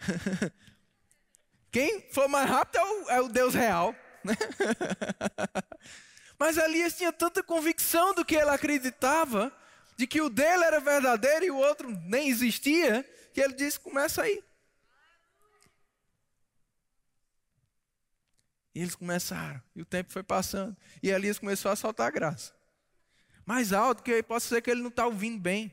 Quem 1.72 2.02
for 2.10 2.28
mais 2.28 2.50
rápido 2.50 2.76
é 2.76 2.84
o, 2.84 3.10
é 3.12 3.20
o 3.22 3.28
Deus 3.30 3.54
real. 3.54 3.96
Né? 4.22 4.36
Mas 6.38 6.56
Elias 6.56 6.96
tinha 6.96 7.12
tanta 7.12 7.42
convicção 7.42 8.14
do 8.14 8.24
que 8.24 8.34
ele 8.34 8.50
acreditava, 8.50 9.52
de 9.96 10.06
que 10.06 10.20
o 10.20 10.28
dele 10.28 10.64
era 10.64 10.80
verdadeiro 10.80 11.44
e 11.44 11.50
o 11.50 11.56
outro 11.56 11.90
nem 12.06 12.28
existia, 12.28 13.08
que 13.32 13.40
ele 13.40 13.54
disse: 13.54 13.78
começa 13.78 14.22
aí. 14.22 14.42
E 18.74 18.80
eles 18.80 18.96
começaram, 18.96 19.62
e 19.76 19.82
o 19.82 19.84
tempo 19.84 20.12
foi 20.12 20.24
passando, 20.24 20.76
e 21.00 21.08
Elias 21.08 21.38
começou 21.38 21.70
a 21.70 21.76
soltar 21.76 22.08
a 22.08 22.10
graça. 22.10 22.52
Mais 23.46 23.72
alto, 23.72 24.02
que 24.02 24.22
pode 24.22 24.42
ser 24.42 24.60
que 24.62 24.70
ele 24.70 24.82
não 24.82 24.88
está 24.88 25.06
ouvindo 25.06 25.38
bem. 25.38 25.72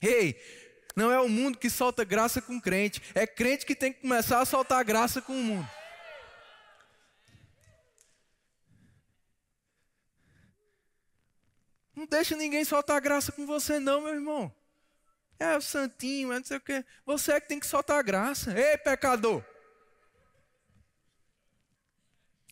Ei, 0.00 0.40
não 0.94 1.10
é 1.10 1.18
o 1.18 1.28
mundo 1.28 1.58
que 1.58 1.70
solta 1.70 2.04
graça 2.04 2.42
com 2.42 2.60
crente. 2.60 3.00
É 3.14 3.26
crente 3.26 3.64
que 3.64 3.74
tem 3.74 3.92
que 3.92 4.00
começar 4.00 4.40
a 4.40 4.44
soltar 4.44 4.84
graça 4.84 5.22
com 5.22 5.32
o 5.32 5.42
mundo. 5.42 5.68
Não 11.98 12.06
deixa 12.06 12.34
ninguém 12.36 12.64
soltar 12.64 13.00
graça 13.00 13.32
com 13.32 13.44
você, 13.44 13.80
não, 13.80 14.02
meu 14.02 14.14
irmão. 14.14 14.54
É 15.36 15.56
o 15.56 15.60
santinho, 15.60 16.32
é 16.32 16.38
não 16.38 16.44
sei 16.44 16.58
o 16.58 16.60
quê. 16.60 16.84
Você 17.04 17.32
é 17.32 17.40
que 17.40 17.48
tem 17.48 17.58
que 17.58 17.66
soltar 17.66 18.04
graça. 18.04 18.56
Ei, 18.56 18.78
pecador. 18.78 19.44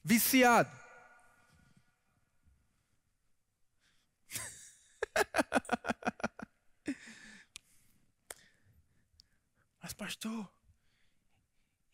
Viciado. 0.02 0.76
Mas, 9.80 9.92
pastor, 9.92 10.52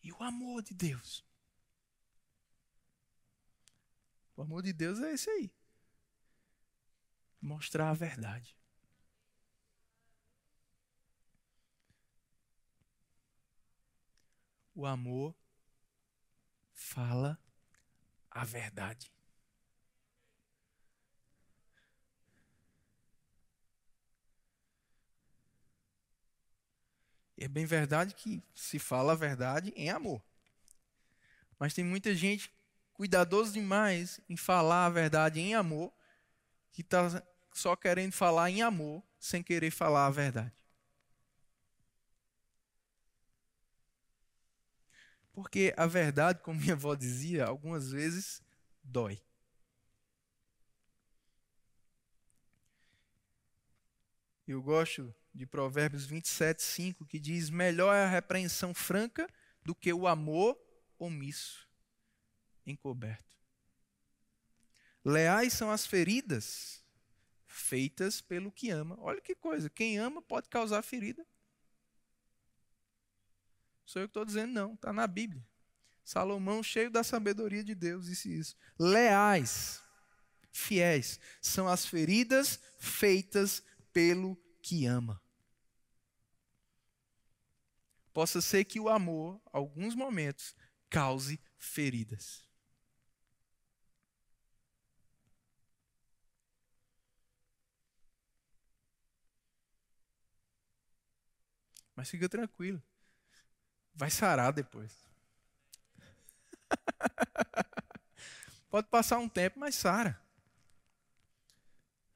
e 0.01 0.11
o 0.11 0.23
amor 0.23 0.63
de 0.63 0.73
Deus? 0.73 1.23
O 4.35 4.41
amor 4.41 4.63
de 4.63 4.73
Deus 4.73 4.99
é 4.99 5.13
esse 5.13 5.29
aí 5.29 5.51
mostrar 7.43 7.89
a 7.89 7.93
verdade. 7.93 8.57
O 14.75 14.85
amor 14.85 15.35
fala 16.73 17.39
a 18.31 18.43
verdade. 18.43 19.13
é 27.43 27.47
bem 27.47 27.65
verdade 27.65 28.13
que 28.13 28.41
se 28.55 28.79
fala 28.79 29.11
a 29.11 29.15
verdade 29.15 29.73
em 29.75 29.89
amor. 29.89 30.23
Mas 31.59 31.73
tem 31.73 31.83
muita 31.83 32.15
gente 32.15 32.49
cuidadoso 32.93 33.51
demais 33.51 34.21
em 34.29 34.37
falar 34.37 34.85
a 34.85 34.89
verdade 34.89 35.41
em 35.41 35.53
amor, 35.53 35.91
que 36.71 36.81
está 36.81 37.21
só 37.53 37.75
querendo 37.75 38.11
falar 38.11 38.49
em 38.49 38.61
amor, 38.61 39.03
sem 39.19 39.43
querer 39.43 39.71
falar 39.71 40.07
a 40.07 40.09
verdade. 40.09 40.51
Porque 45.31 45.73
a 45.77 45.85
verdade, 45.85 46.41
como 46.41 46.59
minha 46.59 46.73
avó 46.73 46.95
dizia, 46.95 47.45
algumas 47.45 47.91
vezes 47.91 48.41
dói. 48.83 49.21
Eu 54.47 54.61
gosto 54.61 55.15
de 55.33 55.45
Provérbios 55.45 56.05
27, 56.05 56.61
5, 56.61 57.05
que 57.05 57.19
diz: 57.19 57.49
Melhor 57.49 57.95
é 57.95 58.03
a 58.03 58.09
repreensão 58.09 58.73
franca 58.73 59.27
do 59.63 59.73
que 59.73 59.93
o 59.93 60.05
amor 60.05 60.59
omisso, 60.99 61.67
encoberto. 62.65 63.37
Leais 65.03 65.53
são 65.53 65.71
as 65.71 65.85
feridas 65.85 66.82
feitas 67.53 68.19
pelo 68.19 68.51
que 68.51 68.71
ama. 68.71 68.97
Olha 68.99 69.21
que 69.21 69.35
coisa, 69.35 69.69
quem 69.69 69.99
ama 69.99 70.21
pode 70.21 70.49
causar 70.49 70.81
ferida. 70.81 71.25
Sou 73.85 74.01
eu 74.01 74.07
que 74.07 74.09
estou 74.09 74.25
dizendo, 74.25 74.51
não, 74.51 74.73
está 74.73 74.91
na 74.91 75.05
Bíblia. 75.05 75.45
Salomão, 76.03 76.63
cheio 76.63 76.89
da 76.89 77.03
sabedoria 77.03 77.63
de 77.63 77.75
Deus, 77.75 78.07
disse 78.07 78.33
isso. 78.33 78.55
Leais, 78.77 79.83
fiéis, 80.51 81.19
são 81.39 81.67
as 81.67 81.85
feridas 81.85 82.59
feitas 82.79 83.63
pelo 83.93 84.35
que 84.61 84.85
ama. 84.85 85.21
Possa 88.11 88.41
ser 88.41 88.65
que 88.65 88.79
o 88.79 88.89
amor, 88.89 89.39
alguns 89.51 89.95
momentos, 89.95 90.55
cause 90.89 91.39
feridas. 91.57 92.43
Mas 101.95 102.09
fica 102.09 102.27
tranquilo. 102.27 102.81
Vai 103.93 104.09
sarar 104.09 104.51
depois. 104.51 104.91
Pode 108.69 108.87
passar 108.87 109.19
um 109.19 109.29
tempo, 109.29 109.59
mas 109.59 109.75
sara. 109.75 110.19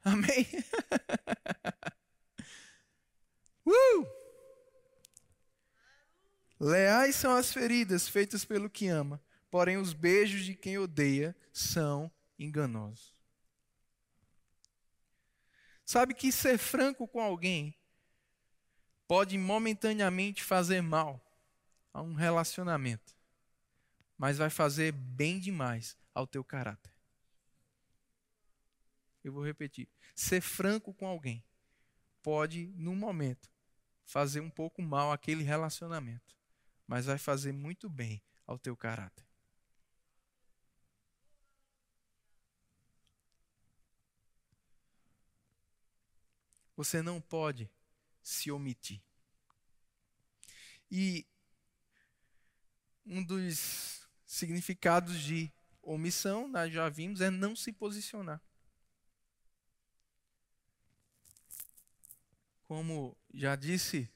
Amém? 0.04 0.48
uh! 3.66 4.08
Leais 6.60 7.16
são 7.16 7.36
as 7.36 7.54
feridas 7.54 8.10
feitas 8.10 8.44
pelo 8.44 8.70
que 8.70 8.88
ama, 8.88 9.22
porém 9.52 9.78
os 9.78 9.94
beijos 9.94 10.46
de 10.46 10.56
quem 10.56 10.80
odeia 10.80 11.36
são 11.54 12.12
enganosos. 12.40 13.16
Sabe 15.86 16.14
que 16.14 16.32
ser 16.32 16.58
franco 16.58 17.08
com 17.08 17.22
alguém 17.22 17.78
pode 19.08 19.38
momentaneamente 19.38 20.44
fazer 20.44 20.82
mal 20.82 21.22
a 21.94 22.02
um 22.02 22.14
relacionamento, 22.14 23.16
mas 24.18 24.38
vai 24.38 24.50
fazer 24.50 24.92
bem 24.92 25.40
demais 25.40 25.98
ao 26.14 26.28
teu 26.28 26.44
caráter. 26.44 26.92
Eu 29.24 29.32
vou 29.32 29.44
repetir. 29.44 29.88
Ser 30.16 30.42
franco 30.42 30.94
com 30.94 31.08
alguém 31.08 31.44
pode, 32.22 32.68
num 32.76 32.96
momento, 32.96 33.50
fazer 34.06 34.42
um 34.42 34.50
pouco 34.50 34.82
mal 34.82 35.12
aquele 35.12 35.44
relacionamento, 35.44 36.36
mas 36.86 37.06
vai 37.06 37.18
fazer 37.18 37.52
muito 37.52 37.90
bem 37.90 38.22
ao 38.46 38.58
teu 38.58 38.76
caráter. 38.76 39.26
Você 46.76 47.02
não 47.02 47.20
pode 47.20 47.70
se 48.28 48.52
omitir. 48.52 49.02
E 50.92 51.26
um 53.06 53.24
dos 53.24 54.06
significados 54.26 55.22
de 55.22 55.50
omissão, 55.82 56.46
nós 56.46 56.74
já 56.74 56.90
vimos, 56.90 57.22
é 57.22 57.30
não 57.30 57.56
se 57.56 57.72
posicionar. 57.72 58.42
Como 62.66 63.18
já 63.34 63.56
disse. 63.56 64.12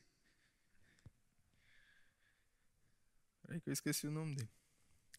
Peraí 3.44 3.62
que 3.62 3.70
eu 3.70 3.74
esqueci 3.74 4.08
o 4.08 4.12
nome 4.12 4.36
dele. 4.36 4.52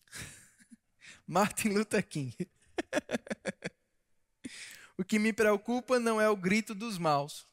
Martin 1.27 1.71
Luther 1.71 2.07
King. 2.07 2.37
o 4.99 5.05
que 5.05 5.19
me 5.19 5.33
preocupa 5.33 5.99
não 5.99 6.21
é 6.21 6.29
o 6.29 6.37
grito 6.37 6.75
dos 6.75 6.99
maus, 6.99 7.51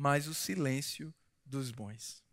mas 0.00 0.26
o 0.26 0.32
silêncio 0.32 1.14
dos 1.44 1.70
bons. 1.70 2.24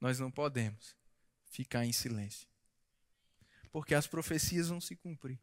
Nós 0.00 0.20
não 0.20 0.30
podemos 0.30 0.96
ficar 1.46 1.84
em 1.84 1.92
silêncio, 1.92 2.48
porque 3.72 3.96
as 3.96 4.06
profecias 4.06 4.68
vão 4.68 4.80
se 4.80 4.94
cumprir. 4.94 5.40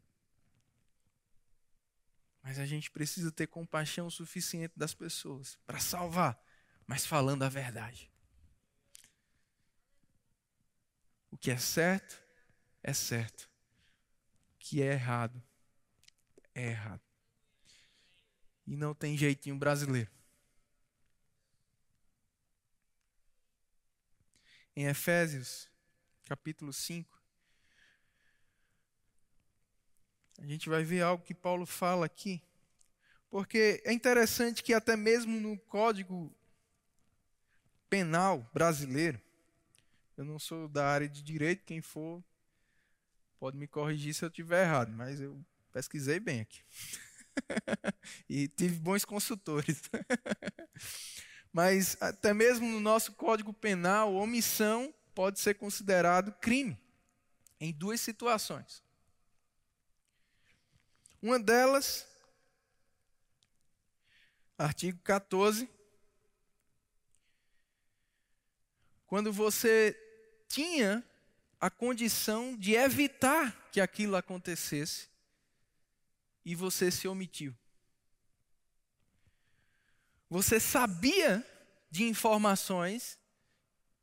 Mas 2.42 2.58
a 2.58 2.64
gente 2.64 2.90
precisa 2.90 3.30
ter 3.30 3.46
compaixão 3.46 4.08
suficiente 4.08 4.72
das 4.74 4.94
pessoas 4.94 5.58
para 5.66 5.78
salvar, 5.78 6.42
mas 6.86 7.04
falando 7.04 7.42
a 7.42 7.50
verdade. 7.50 8.10
O 11.30 11.36
que 11.36 11.50
é 11.50 11.58
certo, 11.58 12.18
é 12.82 12.94
certo. 12.94 13.42
O 14.54 14.58
que 14.58 14.80
é 14.80 14.94
errado, 14.94 15.42
é 16.54 16.68
errado 16.68 17.09
e 18.70 18.76
não 18.76 18.94
tem 18.94 19.18
jeitinho 19.18 19.56
brasileiro. 19.56 20.08
Em 24.76 24.86
Efésios, 24.86 25.68
capítulo 26.24 26.72
5, 26.72 27.20
a 30.38 30.46
gente 30.46 30.68
vai 30.68 30.84
ver 30.84 31.02
algo 31.02 31.24
que 31.24 31.34
Paulo 31.34 31.66
fala 31.66 32.06
aqui. 32.06 32.40
Porque 33.28 33.82
é 33.84 33.92
interessante 33.92 34.62
que 34.62 34.72
até 34.72 34.96
mesmo 34.96 35.40
no 35.40 35.58
Código 35.58 36.32
Penal 37.88 38.48
brasileiro, 38.54 39.20
eu 40.16 40.24
não 40.24 40.38
sou 40.38 40.68
da 40.68 40.86
área 40.86 41.08
de 41.08 41.24
direito, 41.24 41.64
quem 41.64 41.82
for 41.82 42.22
pode 43.40 43.56
me 43.56 43.66
corrigir 43.66 44.14
se 44.14 44.24
eu 44.24 44.28
estiver 44.28 44.62
errado, 44.62 44.92
mas 44.92 45.20
eu 45.20 45.44
pesquisei 45.72 46.20
bem 46.20 46.42
aqui. 46.42 46.62
e 48.28 48.48
tive 48.48 48.76
bons 48.76 49.04
consultores. 49.04 49.82
Mas 51.52 51.96
até 52.00 52.32
mesmo 52.32 52.66
no 52.66 52.80
nosso 52.80 53.12
Código 53.12 53.52
Penal, 53.52 54.14
omissão 54.14 54.94
pode 55.14 55.40
ser 55.40 55.54
considerado 55.54 56.32
crime 56.40 56.78
em 57.58 57.72
duas 57.72 58.00
situações. 58.00 58.82
Uma 61.20 61.38
delas, 61.38 62.06
artigo 64.56 64.98
14, 65.02 65.68
quando 69.06 69.30
você 69.30 69.94
tinha 70.48 71.04
a 71.60 71.68
condição 71.68 72.56
de 72.56 72.74
evitar 72.74 73.68
que 73.70 73.82
aquilo 73.82 74.16
acontecesse, 74.16 75.09
e 76.44 76.54
você 76.54 76.90
se 76.90 77.06
omitiu. 77.06 77.54
Você 80.28 80.60
sabia 80.60 81.44
de 81.90 82.04
informações 82.04 83.18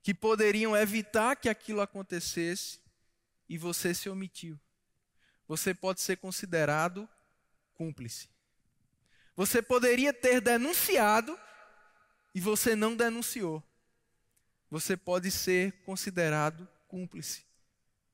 que 0.04 0.14
poderiam 0.14 0.76
evitar 0.76 1.36
que 1.36 1.50
aquilo 1.50 1.82
acontecesse 1.82 2.80
e 3.48 3.58
você 3.58 3.94
se 3.94 4.10
omitiu. 4.10 4.60
Você 5.48 5.74
pode 5.74 6.02
ser 6.02 6.18
considerado 6.18 7.08
cúmplice. 7.74 8.30
Você 9.36 9.62
poderia 9.62 10.14
ter 10.14 10.42
denunciado 10.42 11.38
e 12.34 12.42
você 12.42 12.76
não 12.76 12.96
denunciou. 12.96 13.64
Você 14.70 14.98
pode 14.98 15.32
ser 15.32 15.72
considerado 15.84 16.68
cúmplice 16.88 17.46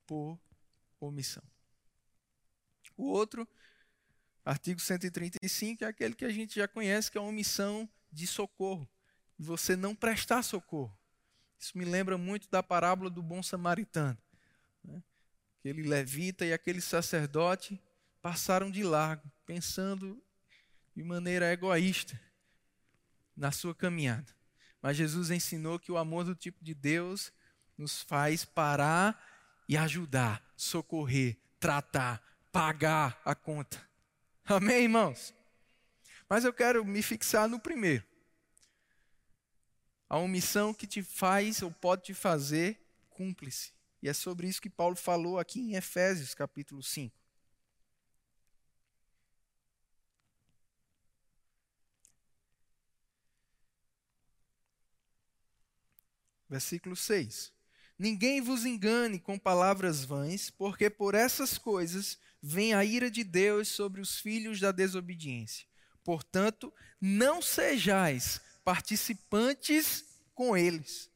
por 0.06 0.40
omissão. 1.00 1.44
O 2.96 3.06
outro 3.06 3.48
Artigo 4.46 4.80
135 4.80 5.86
é 5.86 5.88
aquele 5.88 6.14
que 6.14 6.26
a 6.26 6.30
gente 6.30 6.56
já 6.56 6.68
conhece, 6.68 7.10
que 7.10 7.18
é 7.18 7.22
a 7.22 7.24
omissão 7.24 7.90
de 8.12 8.28
socorro. 8.28 8.88
Você 9.40 9.76
não 9.76 9.96
prestar 9.96 10.44
socorro. 10.44 10.96
Isso 11.58 11.78
me 11.78 11.86
lembra 11.86 12.18
muito 12.18 12.50
da 12.50 12.62
parábola 12.62 13.10
do 13.10 13.24
bom 13.24 13.42
samaritano. 13.42 14.18
Né? 14.84 15.02
Aquele 15.60 15.84
levita 15.84 16.46
e 16.46 16.52
aquele 16.52 16.82
sacerdote 16.82 17.82
passaram 18.22 18.70
de 18.70 18.84
largo, 18.84 19.32
pensando 19.46 20.22
de 20.94 21.04
maneira 21.04 21.52
egoísta 21.52 22.20
na 23.36 23.52
sua 23.52 23.74
caminhada. 23.74 24.34
Mas 24.82 24.98
Jesus 24.98 25.32
ensinou 25.32 25.80
que 25.80 25.92
o 25.92 25.98
amor 25.98 26.26
do 26.26 26.36
tipo 26.36 26.62
de 26.64 26.74
Deus 26.74 27.32
nos 27.78 28.02
faz 28.02 28.44
parar 28.44 29.18
e 29.68 29.78
ajudar, 29.78 30.44
socorrer, 30.58 31.38
tratar, 31.60 32.22
pagar 32.52 33.22
a 33.24 33.34
conta. 33.34 33.82
Amém, 34.46 34.84
irmãos? 34.84 35.34
Mas 36.28 36.44
eu 36.44 36.54
quero 36.54 36.84
me 36.84 37.02
fixar 37.02 37.48
no 37.48 37.60
primeiro. 37.60 38.04
A 40.10 40.18
omissão 40.18 40.74
que 40.74 40.86
te 40.86 41.02
faz 41.02 41.62
ou 41.62 41.72
pode 41.72 42.04
te 42.04 42.14
fazer 42.14 42.78
cúmplice. 43.10 43.72
E 44.02 44.10
é 44.10 44.14
sobre 44.14 44.48
isso 44.48 44.62
que 44.62 44.70
Paulo 44.70 44.98
falou 44.98 45.40
aqui 45.40 45.62
em 45.62 45.76
Efésios, 45.76 46.34
capítulo 46.34 46.84
5. 46.84 47.16
Versículo 56.50 56.96
6. 56.96 57.54
Ninguém 57.98 58.42
vos 58.42 58.66
engane 58.66 59.20
com 59.20 59.40
palavras 59.40 60.04
vãs, 60.04 60.50
porque 60.50 60.90
por 60.90 61.16
essas 61.16 61.58
coisas 61.58 62.20
vem 62.46 62.74
a 62.74 62.84
ira 62.84 63.10
de 63.10 63.24
Deus 63.24 63.70
sobre 63.70 64.02
os 64.02 64.20
filhos 64.20 64.60
da 64.60 64.74
desobediência. 64.74 65.66
Portanto, 66.04 66.74
não 67.00 67.42
sejais 67.42 68.42
participantes 68.66 70.04
com 70.36 70.58
eles. 70.58 71.10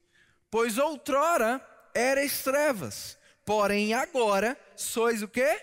Pois 0.50 0.78
outrora 0.78 1.62
erais 1.94 2.42
trevas, 2.42 3.18
porém 3.46 3.94
agora 3.94 4.58
sois 4.78 5.22
o 5.22 5.28
quê? 5.28 5.62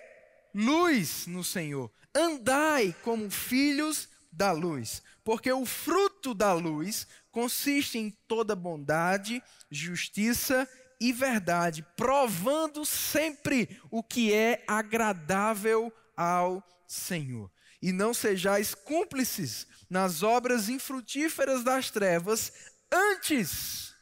Luz 0.55 1.27
no 1.27 1.43
Senhor. 1.43 1.91
Andai 2.15 2.95
como 3.03 3.31
filhos 3.31 4.09
da 4.31 4.53
luz, 4.53 5.03
porque 5.25 5.51
o 5.51 5.65
fruto 5.65 6.35
da 6.35 6.53
luz 6.53 7.07
consiste 7.31 7.99
em 7.99 8.11
toda 8.29 8.55
bondade, 8.55 9.43
justiça 9.71 10.69
e 11.05 11.13
verdade, 11.13 11.83
provando 11.95 12.83
sempre 12.87 13.79
o 13.91 14.03
que 14.03 14.33
é 14.33 14.65
agradável 14.67 15.93
ao 16.17 16.67
Senhor. 16.89 17.53
E 17.83 17.93
não 17.93 18.15
sejais 18.15 18.75
cúmplices 18.75 19.67
nas 19.91 20.23
obras 20.23 20.71
infrutíferas 20.71 21.63
das 21.63 21.91
trevas, 21.91 22.51
antes. 22.91 23.95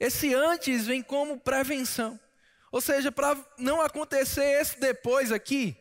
Esse 0.00 0.34
antes 0.34 0.86
vem 0.86 1.04
como 1.04 1.38
prevenção. 1.38 2.18
Ou 2.72 2.80
seja, 2.80 3.12
para 3.12 3.36
não 3.56 3.80
acontecer 3.80 4.60
esse 4.60 4.80
depois 4.80 5.30
aqui, 5.30 5.76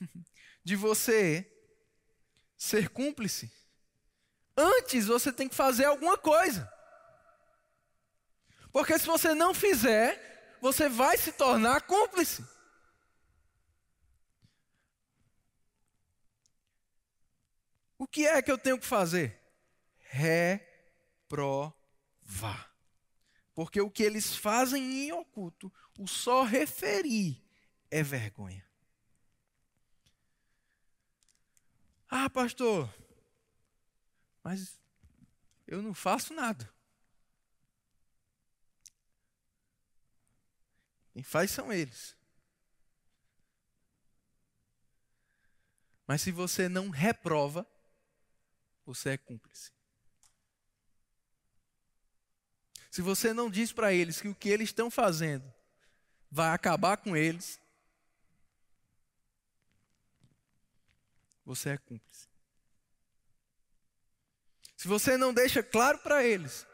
de 0.64 0.74
você 0.76 1.46
ser 2.56 2.88
cúmplice, 2.88 3.52
antes 4.56 5.08
você 5.08 5.30
tem 5.30 5.46
que 5.46 5.54
fazer 5.54 5.84
alguma 5.84 6.16
coisa. 6.16 6.77
Porque 8.72 8.98
se 8.98 9.06
você 9.06 9.34
não 9.34 9.54
fizer, 9.54 10.56
você 10.60 10.88
vai 10.88 11.16
se 11.16 11.32
tornar 11.32 11.82
cúmplice. 11.82 12.44
O 17.98 18.06
que 18.06 18.26
é 18.26 18.40
que 18.40 18.52
eu 18.52 18.58
tenho 18.58 18.78
que 18.78 18.86
fazer? 18.86 19.40
Reprovar. 19.98 21.74
Porque 23.54 23.80
o 23.80 23.90
que 23.90 24.04
eles 24.04 24.36
fazem 24.36 25.06
em 25.06 25.12
oculto, 25.12 25.72
o 25.98 26.06
só 26.06 26.44
referir 26.44 27.44
é 27.90 28.02
vergonha. 28.02 28.64
Ah, 32.08 32.30
pastor, 32.30 32.88
mas 34.42 34.80
eu 35.66 35.82
não 35.82 35.92
faço 35.92 36.32
nada. 36.32 36.72
Quem 41.18 41.24
faz 41.24 41.50
são 41.50 41.72
eles. 41.72 42.16
Mas 46.06 46.22
se 46.22 46.30
você 46.30 46.68
não 46.68 46.90
reprova, 46.90 47.66
você 48.86 49.10
é 49.10 49.18
cúmplice. 49.18 49.72
Se 52.88 53.02
você 53.02 53.32
não 53.32 53.50
diz 53.50 53.72
para 53.72 53.92
eles 53.92 54.20
que 54.20 54.28
o 54.28 54.34
que 54.34 54.48
eles 54.48 54.68
estão 54.68 54.88
fazendo 54.92 55.52
vai 56.30 56.50
acabar 56.50 56.96
com 56.96 57.16
eles, 57.16 57.60
você 61.44 61.70
é 61.70 61.78
cúmplice. 61.78 62.28
Se 64.76 64.86
você 64.86 65.16
não 65.16 65.34
deixa 65.34 65.64
claro 65.64 65.98
para 65.98 66.22
eles 66.22 66.64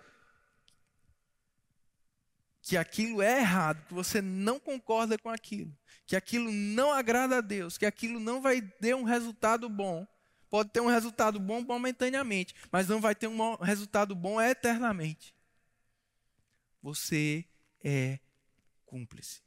que 2.65 2.79
aquilo 2.79 3.21
é 3.21 3.41
errado, 3.41 3.85
que 3.87 3.93
você 3.93 4.23
não 4.23 4.59
concorda 4.59 5.19
com 5.19 5.29
aquilo, 5.29 5.77
que 6.07 6.17
aquilo 6.17 6.51
não 6.51 6.91
agrada 6.91 7.37
a 7.37 7.41
Deus, 7.43 7.77
que 7.77 7.85
aquilo 7.85 8.19
não 8.19 8.41
vai 8.41 8.63
ter 8.63 8.95
um 8.95 9.03
resultado 9.03 9.69
bom. 9.69 10.07
Pode 10.49 10.71
ter 10.71 10.81
um 10.81 10.87
resultado 10.87 11.39
bom 11.39 11.61
momentaneamente, 11.61 12.55
mas 12.73 12.89
não 12.89 13.03
vai 13.03 13.15
ter 13.15 13.27
um 13.27 13.57
resultado 13.57 14.15
bom 14.15 14.41
eternamente. 14.41 15.35
Você 16.81 17.45
é 17.83 18.19
cúmplice. 18.87 19.43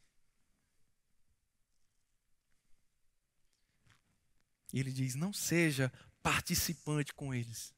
Ele 4.71 4.91
diz: 4.91 5.15
não 5.15 5.34
seja 5.34 5.91
participante 6.21 7.15
com 7.15 7.34
eles. 7.34 7.73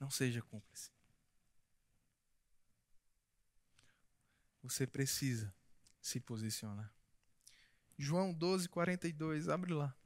Não 0.00 0.10
seja 0.10 0.42
cúmplice. 0.42 0.90
Você 4.68 4.86
precisa 4.86 5.52
se 5.98 6.20
posicionar. 6.20 6.92
João 7.96 8.34
12, 8.34 8.68
42, 8.68 9.48
abre 9.48 9.72
lá. 9.72 9.96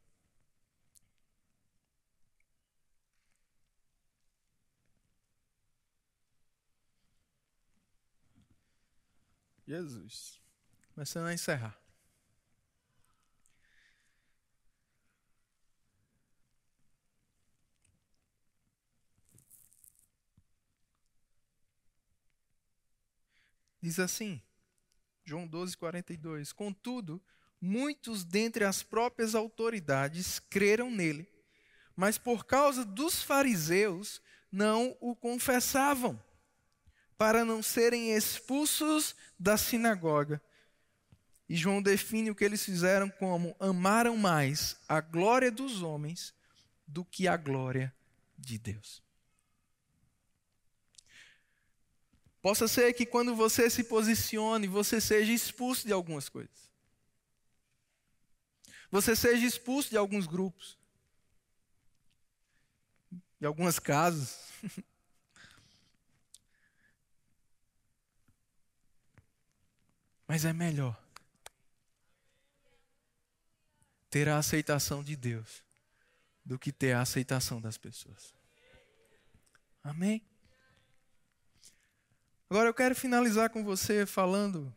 Jesus. 9.67 10.41
Começando 10.95 11.27
a 11.27 11.35
encerrar. 11.35 11.77
Diz 23.81 23.99
assim, 23.99 24.41
João 25.25 25.47
12, 25.47 25.77
42. 25.77 26.53
Contudo, 26.53 27.23
muitos 27.61 28.25
dentre 28.25 28.65
as 28.65 28.83
próprias 28.83 29.35
autoridades 29.35 30.39
creram 30.39 30.91
nele, 30.91 31.29
mas 31.95 32.19
por 32.19 32.45
causa 32.45 32.85
dos 32.85 33.23
fariseus 33.23 34.21
não 34.51 34.97
o 35.01 35.15
confessavam, 35.15 36.23
para 37.17 37.45
não 37.45 37.63
serem 37.63 38.15
expulsos 38.15 39.15
da 39.39 39.57
sinagoga. 39.57 40.43
E 41.49 41.57
João 41.57 41.83
define 41.83 42.31
o 42.31 42.35
que 42.35 42.45
eles 42.45 42.65
fizeram 42.65 43.11
como 43.11 43.55
amaram 43.61 44.17
mais 44.17 44.77
a 44.89 45.01
glória 45.01 45.51
dos 45.51 45.83
homens 45.83 46.35
do 46.87 47.05
que 47.05 47.29
a 47.29 47.37
glória 47.37 47.95
de 48.39 48.59
Deus. 48.59 49.02
Possa 52.43 52.67
ser 52.67 52.93
que 52.93 53.07
quando 53.07 53.35
você 53.37 53.71
se 53.71 53.85
posicione, 53.85 54.67
você 54.67 55.01
seja 55.01 55.33
expulso 55.33 55.87
de 55.87 55.93
algumas 55.93 56.29
coisas. 56.29 56.69
Você 58.91 59.15
seja 59.15 59.47
expulso 59.47 59.89
de 59.91 59.97
alguns 59.97 60.27
grupos. 60.27 60.77
De 63.39 63.47
algumas 63.47 63.79
casas. 63.79 64.51
Mas 70.27 70.45
é 70.45 70.53
melhor 70.53 71.01
ter 74.11 74.29
a 74.29 74.37
aceitação 74.39 75.05
de 75.05 75.15
Deus 75.15 75.63
do 76.45 76.59
que 76.59 76.73
ter 76.73 76.93
a 76.93 77.03
aceitação 77.03 77.61
das 77.61 77.79
pessoas. 77.79 78.35
Amém? 79.83 80.32
Agora 82.53 82.69
eu 82.69 82.75
quero 82.75 82.95
finalizar 82.95 83.49
com 83.49 83.65
você 83.65 84.05
falando 84.05 84.77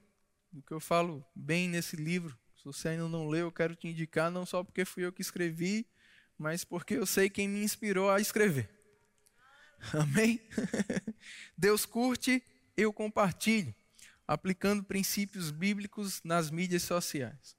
do 0.50 0.62
que 0.62 0.72
eu 0.72 0.80
falo 0.80 1.22
bem 1.36 1.68
nesse 1.68 1.98
livro. 1.98 2.34
Se 2.56 2.64
você 2.64 2.88
ainda 2.88 3.10
não 3.10 3.28
leu, 3.28 3.48
eu 3.48 3.52
quero 3.52 3.76
te 3.76 3.86
indicar, 3.86 4.32
não 4.32 4.46
só 4.46 4.64
porque 4.64 4.86
fui 4.86 5.04
eu 5.04 5.12
que 5.12 5.22
escrevi, 5.22 5.86
mas 6.38 6.64
porque 6.64 6.94
eu 6.94 7.06
sei 7.06 7.30
quem 7.30 7.50
me 7.50 7.62
inspirou 7.62 8.10
a 8.10 8.22
escrever. 8.22 8.70
Amém? 9.92 10.40
Deus 11.58 11.86
curte, 11.86 12.42
eu 12.78 12.94
compartilho, 12.94 13.76
aplicando 14.26 14.82
princípios 14.82 15.52
bíblicos 15.52 16.22
nas 16.24 16.50
mídias 16.50 16.84
sociais. 16.84 17.58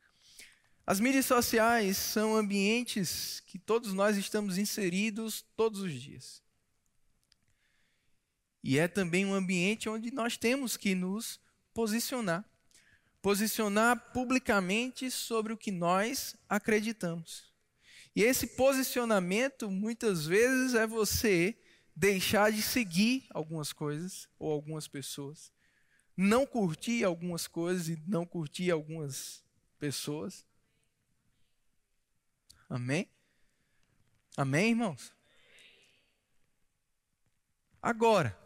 As 0.86 0.98
mídias 0.98 1.26
sociais 1.26 1.98
são 1.98 2.34
ambientes 2.34 3.42
que 3.46 3.58
todos 3.58 3.92
nós 3.92 4.16
estamos 4.16 4.56
inseridos 4.56 5.44
todos 5.54 5.80
os 5.82 5.92
dias. 5.92 6.45
E 8.66 8.78
é 8.78 8.88
também 8.88 9.24
um 9.24 9.32
ambiente 9.32 9.88
onde 9.88 10.10
nós 10.10 10.36
temos 10.36 10.76
que 10.76 10.92
nos 10.92 11.38
posicionar 11.72 12.44
posicionar 13.22 14.12
publicamente 14.12 15.10
sobre 15.10 15.52
o 15.52 15.56
que 15.56 15.72
nós 15.72 16.36
acreditamos. 16.48 17.52
E 18.14 18.22
esse 18.22 18.46
posicionamento, 18.46 19.68
muitas 19.68 20.26
vezes, 20.26 20.74
é 20.74 20.86
você 20.86 21.58
deixar 21.94 22.52
de 22.52 22.62
seguir 22.62 23.26
algumas 23.30 23.72
coisas 23.72 24.28
ou 24.38 24.52
algumas 24.52 24.86
pessoas, 24.86 25.52
não 26.16 26.46
curtir 26.46 27.02
algumas 27.02 27.48
coisas 27.48 27.88
e 27.88 28.00
não 28.06 28.24
curtir 28.24 28.70
algumas 28.70 29.42
pessoas. 29.76 30.46
Amém? 32.68 33.08
Amém, 34.36 34.70
irmãos? 34.70 35.12
Agora, 37.82 38.45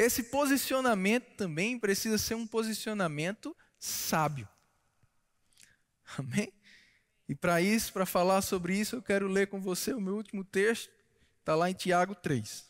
esse 0.00 0.22
posicionamento 0.22 1.26
também 1.36 1.78
precisa 1.78 2.16
ser 2.16 2.34
um 2.34 2.46
posicionamento 2.46 3.54
sábio. 3.78 4.48
Amém? 6.16 6.50
E 7.28 7.34
para 7.34 7.60
isso, 7.60 7.92
para 7.92 8.06
falar 8.06 8.40
sobre 8.40 8.74
isso, 8.74 8.96
eu 8.96 9.02
quero 9.02 9.28
ler 9.28 9.48
com 9.48 9.60
você 9.60 9.92
o 9.92 10.00
meu 10.00 10.16
último 10.16 10.42
texto, 10.42 10.90
está 11.40 11.54
lá 11.54 11.70
em 11.70 11.74
Tiago 11.74 12.14
3. 12.14 12.64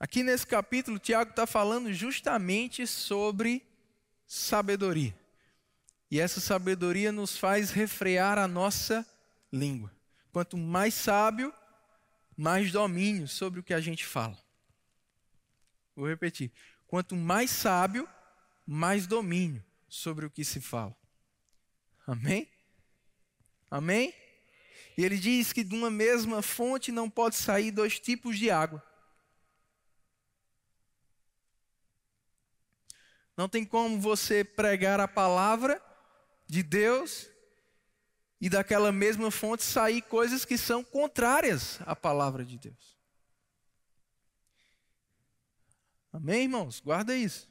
Aqui 0.00 0.22
nesse 0.22 0.46
capítulo, 0.46 0.98
Tiago 0.98 1.30
está 1.30 1.46
falando 1.46 1.92
justamente 1.92 2.86
sobre 2.86 3.66
sabedoria. 4.26 5.14
E 6.10 6.18
essa 6.18 6.40
sabedoria 6.40 7.12
nos 7.12 7.36
faz 7.36 7.70
refrear 7.70 8.38
a 8.38 8.48
nossa 8.48 9.06
língua. 9.52 9.92
Quanto 10.32 10.56
mais 10.56 10.94
sábio, 10.94 11.52
mais 12.36 12.72
domínio 12.72 13.28
sobre 13.28 13.60
o 13.60 13.62
que 13.62 13.74
a 13.74 13.80
gente 13.80 14.06
fala. 14.06 14.38
Vou 15.94 16.08
repetir. 16.08 16.50
Quanto 16.86 17.14
mais 17.14 17.50
sábio, 17.50 18.08
mais 18.66 19.06
domínio 19.06 19.62
sobre 19.88 20.24
o 20.24 20.30
que 20.30 20.44
se 20.44 20.60
fala. 20.60 20.96
Amém? 22.06 22.48
Amém? 23.70 24.14
E 24.96 25.04
ele 25.04 25.18
diz 25.18 25.52
que 25.52 25.62
de 25.62 25.74
uma 25.74 25.90
mesma 25.90 26.40
fonte 26.40 26.90
não 26.90 27.10
pode 27.10 27.36
sair 27.36 27.70
dois 27.70 28.00
tipos 28.00 28.38
de 28.38 28.50
água. 28.50 28.82
Não 33.36 33.48
tem 33.48 33.64
como 33.64 34.00
você 34.00 34.42
pregar 34.42 34.98
a 34.98 35.06
palavra 35.06 35.82
de 36.48 36.62
Deus 36.62 37.28
e 38.40 38.48
daquela 38.48 38.90
mesma 38.90 39.30
fonte 39.30 39.62
sair 39.62 40.00
coisas 40.02 40.44
que 40.44 40.56
são 40.56 40.82
contrárias 40.82 41.78
à 41.86 41.94
palavra 41.94 42.44
de 42.44 42.58
Deus. 42.58 42.96
Amém, 46.12 46.44
irmãos? 46.44 46.80
Guarda 46.80 47.14
isso. 47.14 47.48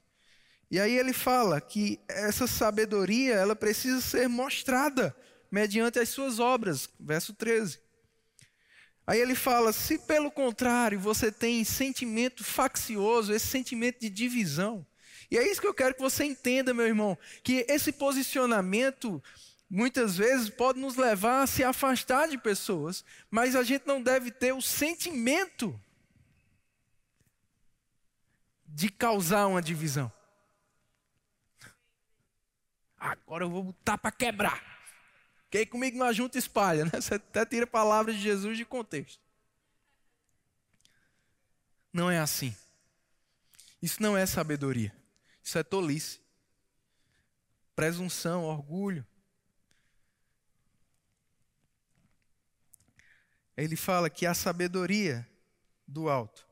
E 0.69 0.79
aí 0.79 0.97
ele 0.97 1.13
fala 1.13 1.61
que 1.61 1.99
essa 2.07 2.47
sabedoria, 2.47 3.35
ela 3.35 3.55
precisa 3.55 4.01
ser 4.01 4.27
mostrada 4.27 5.15
mediante 5.49 5.99
as 5.99 6.09
suas 6.09 6.39
obras, 6.39 6.89
verso 6.99 7.33
13. 7.33 7.79
Aí 9.05 9.21
ele 9.21 9.35
fala: 9.35 9.71
se 9.71 9.97
pelo 9.99 10.29
contrário 10.29 10.99
você 10.99 11.31
tem 11.31 11.63
sentimento 11.63 12.43
faccioso, 12.43 13.33
esse 13.33 13.47
sentimento 13.47 14.01
de 14.01 14.09
divisão, 14.09 14.85
e 15.29 15.37
é 15.37 15.49
isso 15.49 15.61
que 15.61 15.67
eu 15.67 15.73
quero 15.73 15.95
que 15.95 16.01
você 16.01 16.23
entenda, 16.23 16.73
meu 16.73 16.85
irmão, 16.85 17.17
que 17.43 17.65
esse 17.67 17.91
posicionamento 17.91 19.21
muitas 19.69 20.17
vezes 20.17 20.49
pode 20.49 20.79
nos 20.79 20.95
levar 20.95 21.43
a 21.43 21.47
se 21.47 21.63
afastar 21.63 22.27
de 22.27 22.37
pessoas, 22.37 23.03
mas 23.29 23.55
a 23.55 23.63
gente 23.63 23.85
não 23.85 24.01
deve 24.01 24.31
ter 24.31 24.53
o 24.53 24.61
sentimento 24.61 25.79
de 28.65 28.89
causar 28.89 29.47
uma 29.47 29.61
divisão. 29.61 30.11
Agora 32.99 33.43
eu 33.43 33.49
vou 33.49 33.63
botar 33.63 33.97
para 33.97 34.11
quebrar. 34.11 34.63
Quem 35.49 35.65
comigo 35.65 35.97
não 35.97 36.05
ajunta 36.05 36.37
espalha, 36.37 36.85
né? 36.85 36.91
Você 36.93 37.15
até 37.15 37.45
tira 37.45 37.63
a 37.63 37.67
palavra 37.67 38.13
de 38.13 38.19
Jesus 38.19 38.57
de 38.57 38.65
contexto. 38.65 39.21
Não 41.91 42.11
é 42.11 42.19
assim. 42.19 42.55
Isso 43.81 44.01
não 44.01 44.17
é 44.17 44.25
sabedoria. 44.25 44.96
Isso 45.47 45.57
é 45.57 45.63
tolice. 45.63 46.19
Presunção, 47.73 48.43
orgulho. 48.43 49.07
Ele 53.55 53.77
fala 53.77 54.09
que 54.09 54.25
a 54.25 54.33
sabedoria 54.33 55.25
do 55.87 56.09
alto, 56.09 56.45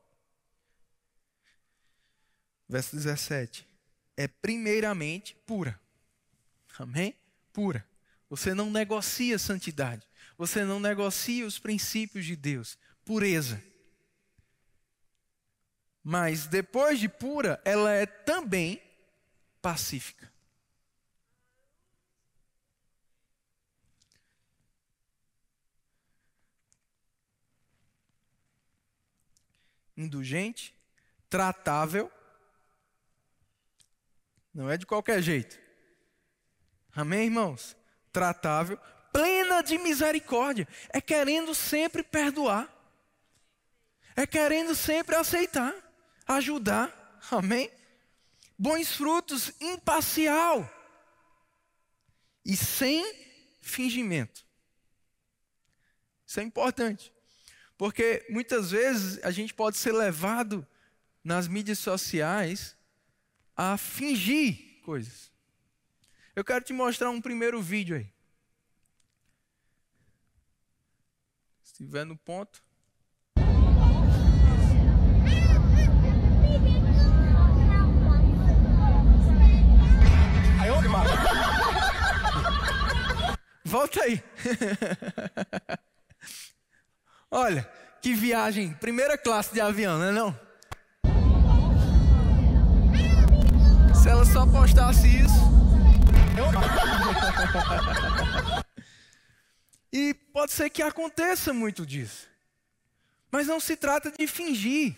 verso 2.66 2.96
17, 2.96 3.68
é 4.16 4.26
primeiramente 4.26 5.34
pura. 5.46 5.78
Amém? 6.78 7.14
Pura. 7.52 7.86
Você 8.30 8.54
não 8.54 8.70
negocia 8.70 9.38
santidade. 9.38 10.08
Você 10.38 10.64
não 10.64 10.80
negocia 10.80 11.46
os 11.46 11.58
princípios 11.58 12.24
de 12.24 12.34
Deus. 12.34 12.78
Pureza. 13.04 13.62
Mas 16.02 16.46
depois 16.46 16.98
de 16.98 17.10
pura, 17.10 17.60
ela 17.62 17.92
é 17.92 18.06
também 18.06 18.85
pacífica. 19.66 20.32
Indulgente, 29.96 30.72
tratável, 31.28 32.08
não 34.54 34.70
é 34.70 34.76
de 34.76 34.86
qualquer 34.86 35.20
jeito. 35.20 35.58
Amém, 36.94 37.24
irmãos? 37.24 37.76
Tratável, 38.12 38.78
plena 39.12 39.62
de 39.62 39.78
misericórdia, 39.78 40.68
é 40.90 41.00
querendo 41.00 41.52
sempre 41.56 42.04
perdoar, 42.04 42.72
é 44.14 44.28
querendo 44.28 44.76
sempre 44.76 45.16
aceitar, 45.16 45.74
ajudar. 46.24 47.18
Amém? 47.32 47.75
Bons 48.58 48.92
frutos, 48.92 49.52
imparcial 49.60 50.68
e 52.44 52.56
sem 52.56 53.04
fingimento. 53.60 54.46
Isso 56.26 56.40
é 56.40 56.42
importante, 56.42 57.12
porque 57.76 58.26
muitas 58.30 58.70
vezes 58.70 59.22
a 59.22 59.30
gente 59.30 59.54
pode 59.54 59.76
ser 59.76 59.92
levado 59.92 60.66
nas 61.22 61.48
mídias 61.48 61.78
sociais 61.78 62.76
a 63.56 63.76
fingir 63.76 64.80
coisas. 64.82 65.32
Eu 66.34 66.44
quero 66.44 66.64
te 66.64 66.72
mostrar 66.72 67.10
um 67.10 67.20
primeiro 67.20 67.62
vídeo 67.62 67.96
aí. 67.96 68.12
Se 71.62 71.72
estiver 71.72 72.04
no 72.04 72.16
ponto. 72.16 72.65
Volta 83.76 84.04
aí. 84.04 84.24
Olha, 87.30 87.70
que 88.00 88.14
viagem, 88.14 88.72
primeira 88.72 89.18
classe 89.18 89.52
de 89.52 89.60
avião, 89.60 89.98
não 89.98 90.06
é 90.06 90.12
não? 90.12 90.40
Se 93.94 94.08
ela 94.08 94.24
só 94.24 94.46
postasse 94.46 95.06
isso. 95.06 95.34
e 99.92 100.14
pode 100.32 100.52
ser 100.52 100.70
que 100.70 100.80
aconteça 100.80 101.52
muito 101.52 101.84
disso. 101.84 102.26
Mas 103.30 103.46
não 103.46 103.60
se 103.60 103.76
trata 103.76 104.10
de 104.10 104.26
fingir. 104.26 104.96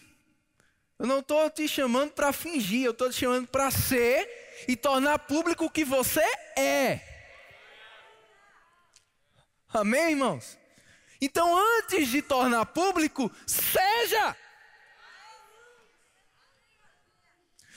Eu 1.00 1.06
não 1.08 1.18
estou 1.18 1.50
te 1.50 1.66
chamando 1.66 2.12
para 2.12 2.32
fingir, 2.32 2.84
eu 2.84 2.92
estou 2.92 3.10
te 3.10 3.16
chamando 3.16 3.48
para 3.48 3.72
ser 3.72 4.64
e 4.68 4.76
tornar 4.76 5.18
público 5.18 5.64
o 5.64 5.70
que 5.70 5.84
você 5.84 6.22
é. 6.56 7.07
Amém, 9.68 10.10
irmãos? 10.10 10.58
Então, 11.20 11.56
antes 11.78 12.08
de 12.08 12.22
tornar 12.22 12.64
público, 12.66 13.30
seja. 13.46 14.36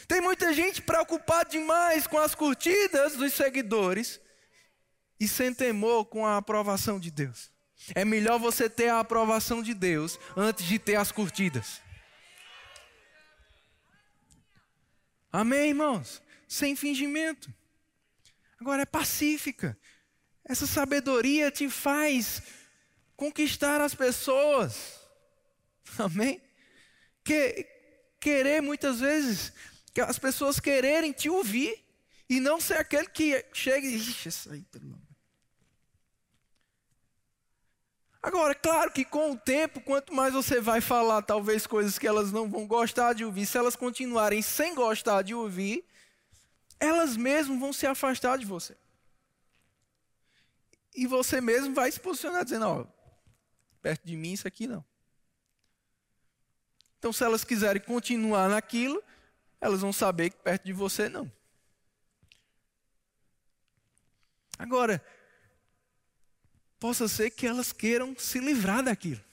Tem 0.07 0.21
muita 0.21 0.53
gente 0.53 0.81
preocupada 0.81 1.49
demais 1.49 2.05
com 2.05 2.17
as 2.17 2.35
curtidas 2.35 3.15
dos 3.15 3.33
seguidores 3.33 4.19
e 5.19 5.27
sem 5.27 5.53
temor 5.53 6.05
com 6.05 6.25
a 6.25 6.37
aprovação 6.37 6.99
de 6.99 7.09
Deus. 7.09 7.51
É 7.95 8.05
melhor 8.05 8.37
você 8.39 8.69
ter 8.69 8.89
a 8.89 8.99
aprovação 8.99 9.63
de 9.63 9.73
Deus 9.73 10.19
antes 10.35 10.65
de 10.65 10.77
ter 10.77 10.95
as 10.95 11.11
curtidas. 11.11 11.81
Amém, 15.31 15.69
irmãos? 15.69 16.21
Sem 16.47 16.75
fingimento. 16.75 17.51
Agora 18.59 18.83
é 18.83 18.85
pacífica. 18.85 19.77
Essa 20.43 20.65
sabedoria 20.67 21.51
te 21.51 21.69
faz 21.69 22.41
conquistar 23.15 23.79
as 23.81 23.93
pessoas. 23.93 24.99
Amém? 25.97 26.41
Que, 27.23 27.67
querer 28.19 28.61
muitas 28.61 28.99
vezes, 28.99 29.51
que 29.93 30.01
as 30.01 30.17
pessoas 30.19 30.59
quererem 30.59 31.11
te 31.11 31.29
ouvir 31.29 31.83
e 32.29 32.39
não 32.39 32.61
ser 32.61 32.75
aquele 32.75 33.07
que 33.07 33.45
chega 33.53 33.85
e 33.85 33.95
isso 33.95 34.51
aí, 34.51 34.65
amor. 34.75 34.99
Agora, 38.23 38.53
claro 38.53 38.91
que 38.91 39.03
com 39.03 39.31
o 39.31 39.37
tempo, 39.37 39.81
quanto 39.81 40.13
mais 40.13 40.33
você 40.33 40.61
vai 40.61 40.79
falar, 40.79 41.23
talvez 41.23 41.65
coisas 41.65 41.97
que 41.97 42.07
elas 42.07 42.31
não 42.31 42.47
vão 42.47 42.67
gostar 42.67 43.13
de 43.13 43.25
ouvir, 43.25 43.47
se 43.47 43.57
elas 43.57 43.75
continuarem 43.75 44.43
sem 44.43 44.75
gostar 44.75 45.23
de 45.23 45.33
ouvir, 45.33 45.83
elas 46.79 47.17
mesmas 47.17 47.59
vão 47.59 47.73
se 47.73 47.87
afastar 47.87 48.37
de 48.37 48.45
você. 48.45 48.77
E 50.93 51.07
você 51.07 51.39
mesmo 51.39 51.73
vai 51.73 51.91
se 51.91 51.99
posicionar 51.99 52.43
dizendo, 52.43 52.65
ó, 52.65 52.85
perto 53.81 54.05
de 54.05 54.15
mim 54.15 54.33
isso 54.33 54.47
aqui 54.47 54.67
não. 54.67 54.83
Então, 56.99 57.11
se 57.11 57.23
elas 57.23 57.43
quiserem 57.43 57.81
continuar 57.81 58.49
naquilo, 58.49 59.01
elas 59.59 59.81
vão 59.81 59.91
saber 59.91 60.29
que 60.29 60.37
perto 60.37 60.65
de 60.65 60.73
você 60.73 61.09
não. 61.09 61.31
Agora, 64.57 65.03
possa 66.79 67.07
ser 67.07 67.31
que 67.31 67.47
elas 67.47 67.71
queiram 67.71 68.15
se 68.17 68.39
livrar 68.39 68.83
daquilo. 68.83 69.23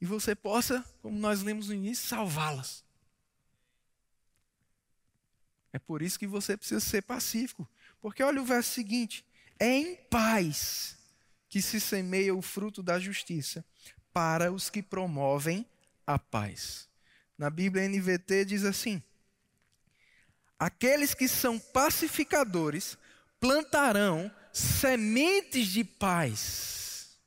E 0.00 0.06
você 0.06 0.34
possa, 0.34 0.84
como 1.02 1.18
nós 1.18 1.42
lemos 1.42 1.68
no 1.68 1.74
início, 1.74 2.08
salvá-las. 2.08 2.84
É 5.72 5.78
por 5.78 6.02
isso 6.02 6.18
que 6.18 6.26
você 6.26 6.56
precisa 6.56 6.80
ser 6.80 7.02
pacífico. 7.02 7.68
Porque 8.00 8.22
olha 8.22 8.40
o 8.40 8.44
verso 8.44 8.70
seguinte: 8.70 9.24
é 9.58 9.68
em 9.68 9.96
paz 9.96 10.96
que 11.48 11.62
se 11.62 11.80
semeia 11.80 12.34
o 12.34 12.42
fruto 12.42 12.82
da 12.82 12.98
justiça 12.98 13.64
para 14.12 14.52
os 14.52 14.68
que 14.68 14.82
promovem 14.82 15.66
a 16.06 16.18
paz. 16.18 16.88
Na 17.36 17.50
Bíblia 17.50 17.88
NVT 17.88 18.44
diz 18.44 18.64
assim: 18.64 19.02
Aqueles 20.58 21.14
que 21.14 21.28
são 21.28 21.58
pacificadores 21.58 22.98
plantarão 23.38 24.30
sementes 24.52 25.68
de 25.68 25.84
paz 25.84 27.18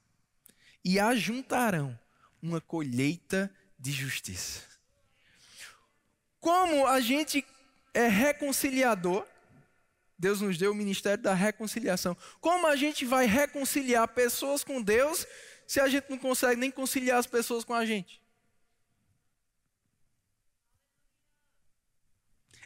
e 0.84 1.00
ajuntarão 1.00 1.98
uma 2.42 2.60
colheita 2.60 3.54
de 3.80 3.92
justiça. 3.92 4.62
Como 6.40 6.88
a 6.88 7.00
gente 7.00 7.46
é 7.94 8.08
reconciliador, 8.08 9.26
Deus 10.22 10.40
nos 10.40 10.56
deu 10.56 10.72
o 10.72 10.76
ministério 10.76 11.24
da 11.24 11.34
reconciliação. 11.34 12.16
Como 12.40 12.68
a 12.68 12.76
gente 12.76 13.06
vai 13.06 13.26
reconciliar 13.26 14.08
pessoas 14.08 14.64
com 14.64 14.80
Deus 14.80 15.26
se 15.66 15.80
a 15.80 15.90
gente 15.90 16.12
não 16.12 16.18
consegue 16.20 16.62
nem 16.62 16.70
conciliar 16.70 17.18
as 17.18 17.26
pessoas 17.26 17.66
com 17.66 17.74
a 17.74 17.84
gente? 17.84 18.22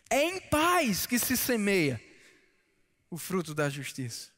É 0.10 0.22
em 0.22 0.42
paz 0.42 1.06
que 1.06 1.18
se 1.18 1.38
semeia 1.38 2.02
o 3.10 3.18
fruto 3.18 3.56
da 3.56 3.70
justiça. 3.70 4.35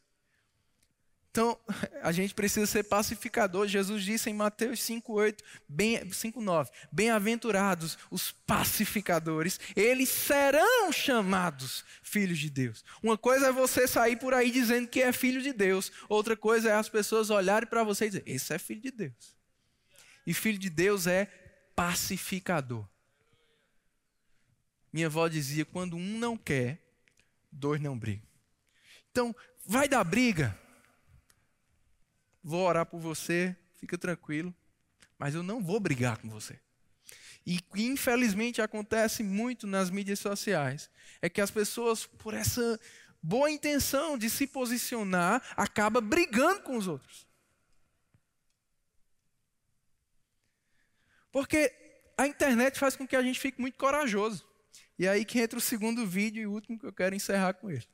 Então, 1.38 1.56
a 2.02 2.12
gente 2.12 2.34
precisa 2.34 2.66
ser 2.66 2.82
pacificador. 2.82 3.68
Jesus 3.68 4.04
disse 4.04 4.28
em 4.28 4.34
Mateus 4.34 4.80
5:8, 4.80 5.44
bem 5.70 6.00
5:9, 6.12 6.72
bem-aventurados 6.92 7.96
os 8.10 8.32
pacificadores, 8.32 9.60
eles 9.76 10.10
serão 10.10 10.92
chamados 10.92 11.86
filhos 12.02 12.40
de 12.40 12.50
Deus. 12.50 12.84
Uma 13.04 13.20
coisa 13.20 13.50
é 13.50 13.52
você 13.52 13.88
sair 13.88 14.16
por 14.16 14.34
aí 14.34 14.50
dizendo 14.50 14.88
que 14.88 15.00
é 15.00 15.12
filho 15.12 15.40
de 15.40 15.54
Deus, 15.54 15.92
outra 16.10 16.36
coisa 16.36 16.72
é 16.72 16.74
as 16.74 16.90
pessoas 16.90 17.30
olharem 17.30 17.70
para 17.70 17.84
você 17.84 18.06
e 18.06 18.10
dizer: 18.10 18.24
"Esse 18.26 18.56
é 18.56 18.58
filho 18.58 18.82
de 18.82 18.90
Deus". 18.90 19.38
E 20.26 20.34
filho 20.34 20.58
de 20.58 20.72
Deus 20.72 21.06
é 21.06 21.26
pacificador. 21.76 22.84
Minha 24.92 25.06
avó 25.06 25.28
dizia: 25.28 25.66
quando 25.66 25.98
um 25.98 26.18
não 26.18 26.36
quer, 26.36 26.82
dois 27.52 27.80
não 27.80 27.96
brigam. 27.96 28.28
Então, 29.12 29.36
vai 29.64 29.88
dar 29.88 30.04
briga. 30.04 30.66
Vou 32.48 32.66
orar 32.66 32.86
por 32.86 33.02
você, 33.02 33.54
fica 33.74 33.98
tranquilo, 33.98 34.56
mas 35.20 35.36
eu 35.36 35.44
não 35.44 35.62
vou 35.62 35.82
brigar 35.82 36.18
com 36.18 36.30
você. 36.30 36.58
E 37.46 37.60
infelizmente 37.76 38.62
acontece 38.62 39.22
muito 39.22 39.68
nas 39.68 39.90
mídias 39.90 40.20
sociais, 40.20 40.90
é 41.22 41.28
que 41.28 41.42
as 41.42 41.52
pessoas, 41.52 42.06
por 42.06 42.34
essa 42.34 42.80
boa 43.22 43.52
intenção 43.52 44.18
de 44.18 44.30
se 44.30 44.48
posicionar, 44.48 45.44
acaba 45.58 46.00
brigando 46.00 46.62
com 46.62 46.78
os 46.78 46.88
outros. 46.88 47.28
Porque 51.34 51.70
a 52.18 52.26
internet 52.28 52.80
faz 52.80 52.96
com 52.96 53.06
que 53.06 53.18
a 53.18 53.22
gente 53.22 53.42
fique 53.42 53.60
muito 53.60 53.78
corajoso. 53.78 54.48
E 54.98 55.06
é 55.06 55.10
aí 55.10 55.26
que 55.26 55.42
entra 55.42 55.60
o 55.60 55.62
segundo 55.62 56.08
vídeo 56.08 56.44
e 56.44 56.48
o 56.48 56.54
último 56.54 56.80
que 56.80 56.86
eu 56.86 56.94
quero 56.94 57.14
encerrar 57.14 57.56
com 57.56 57.70
ele. 57.70 57.86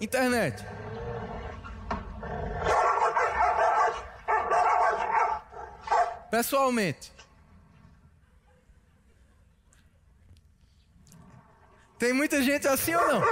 Internet. 0.00 0.64
Pessoalmente. 6.30 7.12
Tem 11.98 12.12
muita 12.12 12.42
gente 12.42 12.68
assim 12.68 12.94
ou 12.94 13.08
não? 13.08 13.22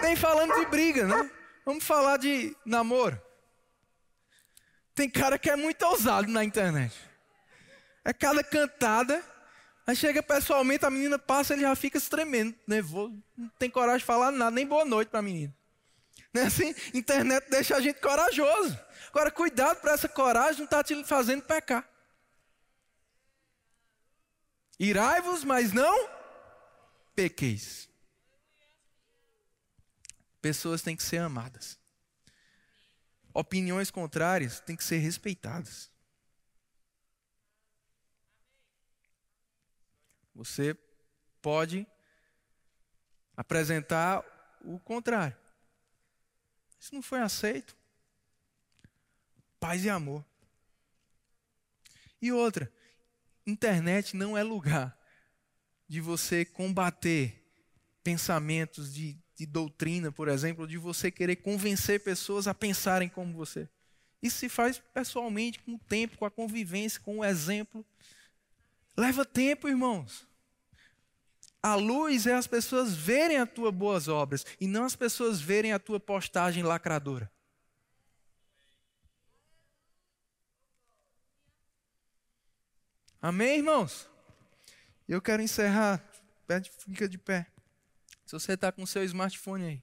Nem 0.00 0.14
falando 0.14 0.54
de 0.54 0.66
briga, 0.66 1.06
né? 1.06 1.30
Vamos 1.64 1.84
falar 1.84 2.16
de 2.16 2.56
namoro. 2.64 3.20
Tem 4.94 5.10
cara 5.10 5.38
que 5.38 5.50
é 5.50 5.56
muito 5.56 5.82
ousado 5.84 6.28
na 6.28 6.44
internet. 6.44 6.94
É 8.04 8.12
cada 8.12 8.44
cantada. 8.44 9.22
Aí 9.90 9.96
chega 9.96 10.22
pessoalmente, 10.22 10.86
a 10.86 10.90
menina 10.90 11.18
passa, 11.18 11.52
ele 11.52 11.62
já 11.62 11.74
fica 11.74 12.00
tremendo, 12.00 12.54
nervoso. 12.64 13.20
Não 13.36 13.48
tem 13.58 13.68
coragem 13.68 13.98
de 13.98 14.04
falar 14.04 14.30
nada, 14.30 14.52
nem 14.52 14.64
boa 14.64 14.84
noite 14.84 15.08
para 15.08 15.18
a 15.18 15.22
menina. 15.22 15.52
Não 16.32 16.42
é 16.42 16.46
assim? 16.46 16.72
Internet 16.94 17.50
deixa 17.50 17.74
a 17.74 17.80
gente 17.80 18.00
corajoso. 18.00 18.78
Agora, 19.08 19.32
cuidado 19.32 19.80
para 19.80 19.90
essa 19.90 20.08
coragem 20.08 20.58
não 20.58 20.64
estar 20.66 20.76
tá 20.76 20.84
te 20.84 21.02
fazendo 21.02 21.42
pecar. 21.42 21.84
Irai-vos, 24.78 25.42
mas 25.42 25.72
não 25.72 26.08
pequeis. 27.16 27.88
Pessoas 30.40 30.82
têm 30.82 30.94
que 30.94 31.02
ser 31.02 31.18
amadas. 31.18 31.76
Opiniões 33.34 33.90
contrárias 33.90 34.60
têm 34.60 34.76
que 34.76 34.84
ser 34.84 34.98
respeitadas. 34.98 35.90
Você 40.34 40.76
pode 41.42 41.86
apresentar 43.36 44.24
o 44.62 44.78
contrário. 44.78 45.36
Isso 46.78 46.94
não 46.94 47.02
foi 47.02 47.20
aceito. 47.20 47.76
Paz 49.58 49.84
e 49.84 49.90
amor. 49.90 50.24
E 52.22 52.32
outra, 52.32 52.72
internet 53.46 54.16
não 54.16 54.36
é 54.36 54.42
lugar 54.42 54.98
de 55.88 56.00
você 56.00 56.44
combater 56.44 57.36
pensamentos 58.02 58.92
de 58.92 59.18
de 59.40 59.46
doutrina, 59.46 60.12
por 60.12 60.28
exemplo, 60.28 60.66
de 60.66 60.76
você 60.76 61.10
querer 61.10 61.36
convencer 61.36 62.04
pessoas 62.04 62.46
a 62.46 62.52
pensarem 62.52 63.08
como 63.08 63.32
você. 63.32 63.66
Isso 64.22 64.36
se 64.36 64.50
faz 64.50 64.78
pessoalmente, 64.92 65.58
com 65.60 65.76
o 65.76 65.78
tempo, 65.78 66.18
com 66.18 66.26
a 66.26 66.30
convivência, 66.30 67.00
com 67.00 67.20
o 67.20 67.24
exemplo. 67.24 67.82
Leva 69.00 69.24
tempo, 69.24 69.66
irmãos. 69.66 70.28
A 71.62 71.74
luz 71.74 72.26
é 72.26 72.34
as 72.34 72.46
pessoas 72.46 72.94
verem 72.94 73.38
as 73.38 73.50
tuas 73.50 73.74
boas 73.74 74.08
obras 74.08 74.44
e 74.60 74.66
não 74.66 74.84
as 74.84 74.94
pessoas 74.94 75.40
verem 75.40 75.72
a 75.72 75.78
tua 75.78 75.98
postagem 75.98 76.62
lacradora. 76.62 77.32
Amém, 83.22 83.56
irmãos? 83.56 84.06
Eu 85.08 85.22
quero 85.22 85.40
encerrar. 85.40 86.04
Fica 86.80 87.08
de 87.08 87.16
pé. 87.16 87.46
Se 88.26 88.32
você 88.34 88.52
está 88.52 88.70
com 88.70 88.82
o 88.82 88.86
seu 88.86 89.02
smartphone 89.04 89.64
aí. 89.64 89.82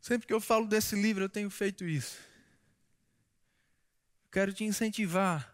Sempre 0.00 0.28
que 0.28 0.32
eu 0.32 0.40
falo 0.40 0.68
desse 0.68 0.94
livro, 0.94 1.24
eu 1.24 1.28
tenho 1.28 1.50
feito 1.50 1.84
isso. 1.84 2.16
quero 4.30 4.52
te 4.52 4.62
incentivar 4.62 5.53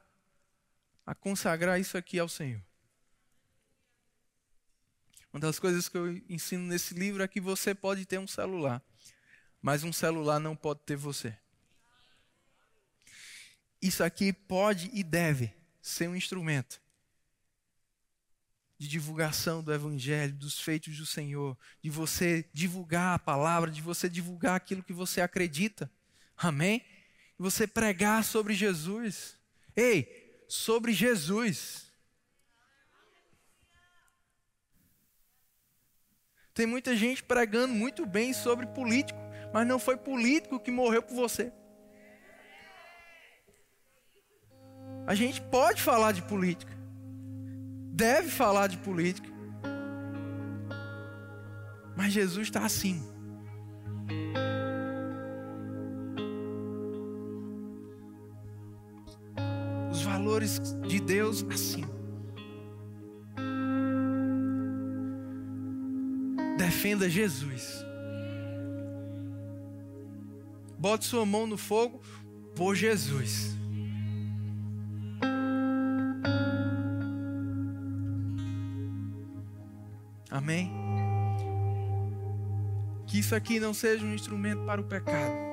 a 1.10 1.14
consagrar 1.16 1.80
isso 1.80 1.98
aqui 1.98 2.20
ao 2.20 2.28
Senhor. 2.28 2.62
Uma 5.32 5.40
das 5.40 5.58
coisas 5.58 5.88
que 5.88 5.98
eu 5.98 6.16
ensino 6.28 6.62
nesse 6.62 6.94
livro 6.94 7.20
é 7.20 7.26
que 7.26 7.40
você 7.40 7.74
pode 7.74 8.06
ter 8.06 8.20
um 8.20 8.28
celular, 8.28 8.80
mas 9.60 9.82
um 9.82 9.92
celular 9.92 10.38
não 10.38 10.54
pode 10.54 10.82
ter 10.86 10.94
você. 10.94 11.36
Isso 13.82 14.04
aqui 14.04 14.32
pode 14.32 14.88
e 14.92 15.02
deve 15.02 15.52
ser 15.82 16.06
um 16.08 16.14
instrumento 16.14 16.80
de 18.78 18.86
divulgação 18.86 19.64
do 19.64 19.74
Evangelho, 19.74 20.32
dos 20.36 20.60
feitos 20.60 20.96
do 20.96 21.06
Senhor, 21.06 21.58
de 21.82 21.90
você 21.90 22.48
divulgar 22.52 23.16
a 23.16 23.18
palavra, 23.18 23.68
de 23.68 23.82
você 23.82 24.08
divulgar 24.08 24.54
aquilo 24.54 24.84
que 24.84 24.92
você 24.92 25.20
acredita. 25.20 25.90
Amém? 26.36 26.84
Você 27.36 27.66
pregar 27.66 28.22
sobre 28.22 28.54
Jesus. 28.54 29.36
Ei, 29.74 30.19
sobre 30.50 30.92
Jesus. 30.92 31.88
Tem 36.52 36.66
muita 36.66 36.96
gente 36.96 37.22
pregando 37.22 37.72
muito 37.72 38.04
bem 38.04 38.32
sobre 38.32 38.66
político, 38.66 39.18
mas 39.52 39.66
não 39.66 39.78
foi 39.78 39.96
político 39.96 40.58
que 40.58 40.70
morreu 40.70 41.02
por 41.02 41.14
você. 41.14 41.52
A 45.06 45.14
gente 45.14 45.40
pode 45.40 45.80
falar 45.80 46.12
de 46.12 46.22
política, 46.22 46.72
deve 47.92 48.28
falar 48.28 48.66
de 48.66 48.76
política, 48.78 49.28
mas 51.96 52.12
Jesus 52.12 52.48
está 52.48 52.64
acima. 52.64 53.09
Valores 60.30 60.60
de 60.86 61.00
Deus 61.00 61.44
acima. 61.50 61.90
Defenda 66.56 67.08
Jesus. 67.08 67.84
Bote 70.78 71.04
sua 71.04 71.26
mão 71.26 71.46
no 71.48 71.58
fogo 71.58 72.00
por 72.54 72.76
Jesus. 72.76 73.56
Amém? 80.30 80.72
Que 83.06 83.18
isso 83.18 83.34
aqui 83.34 83.58
não 83.58 83.74
seja 83.74 84.06
um 84.06 84.14
instrumento 84.14 84.64
para 84.64 84.80
o 84.80 84.84
pecado. 84.84 85.49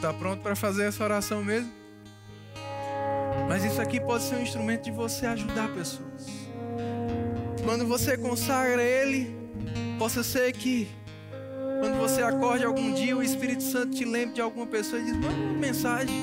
Está 0.00 0.14
pronto 0.14 0.42
para 0.42 0.56
fazer 0.56 0.84
essa 0.84 1.04
oração 1.04 1.44
mesmo? 1.44 1.70
Mas 3.46 3.62
isso 3.64 3.82
aqui 3.82 4.00
pode 4.00 4.24
ser 4.24 4.36
um 4.36 4.40
instrumento 4.40 4.84
de 4.84 4.90
você 4.90 5.26
ajudar 5.26 5.68
pessoas. 5.74 6.26
Quando 7.62 7.86
você 7.86 8.16
consagra 8.16 8.82
Ele, 8.82 9.36
possa 9.98 10.22
ser 10.22 10.52
que 10.52 10.88
quando 11.80 11.98
você 11.98 12.22
acorde 12.22 12.64
algum 12.64 12.94
dia, 12.94 13.14
o 13.14 13.22
Espírito 13.22 13.62
Santo 13.62 13.94
te 13.94 14.06
lembre 14.06 14.36
de 14.36 14.40
alguma 14.40 14.66
pessoa 14.66 15.00
e 15.00 15.04
diz: 15.04 15.16
manda 15.16 15.34
uma 15.34 15.58
mensagem, 15.58 16.14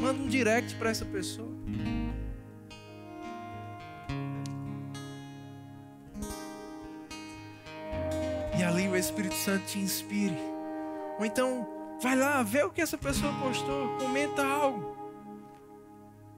manda 0.00 0.22
um 0.22 0.28
direct 0.28 0.74
para 0.76 0.88
essa 0.88 1.04
pessoa. 1.04 1.54
E 8.58 8.62
ali 8.62 8.88
o 8.88 8.96
Espírito 8.96 9.34
Santo 9.34 9.66
te 9.66 9.78
inspire. 9.78 10.38
Ou 11.18 11.26
então, 11.26 11.75
vai 12.00 12.16
lá, 12.16 12.42
vê 12.42 12.62
o 12.62 12.70
que 12.70 12.80
essa 12.80 12.98
pessoa 12.98 13.32
postou, 13.34 13.96
comenta 13.98 14.44
algo. 14.44 14.96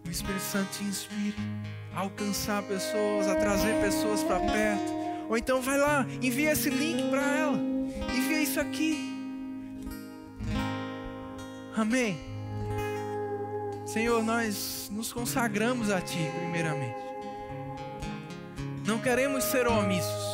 O 0.07 0.11
Espírito 0.11 0.43
Santo 0.43 0.71
te 0.73 0.85
inspire 0.85 1.37
a 1.95 2.01
alcançar 2.01 2.63
pessoas, 2.63 3.29
a 3.29 3.35
trazer 3.35 3.81
pessoas 3.81 4.23
para 4.23 4.41
perto. 4.41 4.93
Ou 5.29 5.37
então 5.37 5.61
vai 5.61 5.77
lá, 5.77 6.07
envia 6.23 6.53
esse 6.53 6.71
link 6.71 7.11
para 7.11 7.23
ela. 7.23 7.59
Envia 8.17 8.43
isso 8.43 8.59
aqui. 8.59 8.97
Amém. 11.77 12.19
Senhor, 13.87 14.23
nós 14.23 14.91
nos 14.93 15.13
consagramos 15.13 15.91
a 15.91 16.01
Ti, 16.01 16.31
primeiramente. 16.41 16.99
Não 18.87 18.99
queremos 18.99 19.45
ser 19.45 19.67
omissos. 19.67 20.29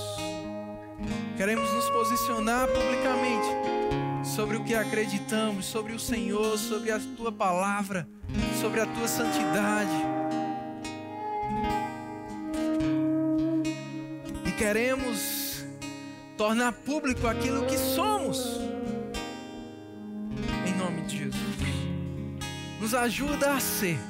Queremos 1.36 1.72
nos 1.72 1.90
posicionar 1.90 2.68
publicamente 2.68 3.48
sobre 4.34 4.56
o 4.56 4.64
que 4.64 4.74
acreditamos, 4.74 5.64
sobre 5.64 5.92
o 5.92 5.98
Senhor, 5.98 6.58
sobre 6.58 6.90
a 6.90 6.98
Tua 7.16 7.30
palavra, 7.30 8.08
sobre 8.60 8.80
a 8.80 8.86
Tua 8.86 9.06
santidade. 9.06 9.92
E 14.44 14.50
queremos 14.52 15.64
tornar 16.36 16.72
público 16.72 17.28
aquilo 17.28 17.64
que 17.66 17.78
somos. 17.78 18.58
Em 20.66 20.76
nome 20.76 21.02
de 21.02 21.18
Jesus. 21.18 21.56
Nos 22.80 22.92
ajuda 22.92 23.54
a 23.54 23.60
ser. 23.60 24.00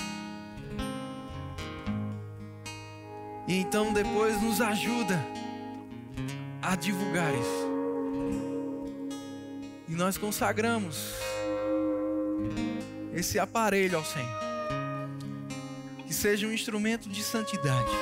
E 3.47 3.57
então 3.59 3.93
depois 3.93 4.41
nos 4.41 4.63
ajuda 4.63 5.23
a 6.63 6.75
divulgar 6.77 7.35
isso. 7.35 7.64
E 9.95 9.97
nós 9.97 10.19
consagramos 10.19 10.97
esse 13.15 13.39
aparelho 13.39 13.97
ao 13.97 14.05
Senhor. 14.05 14.41
Que 16.05 16.13
seja 16.13 16.49
um 16.49 16.53
instrumento 16.53 17.09
de 17.09 17.23
santidade. 17.23 17.93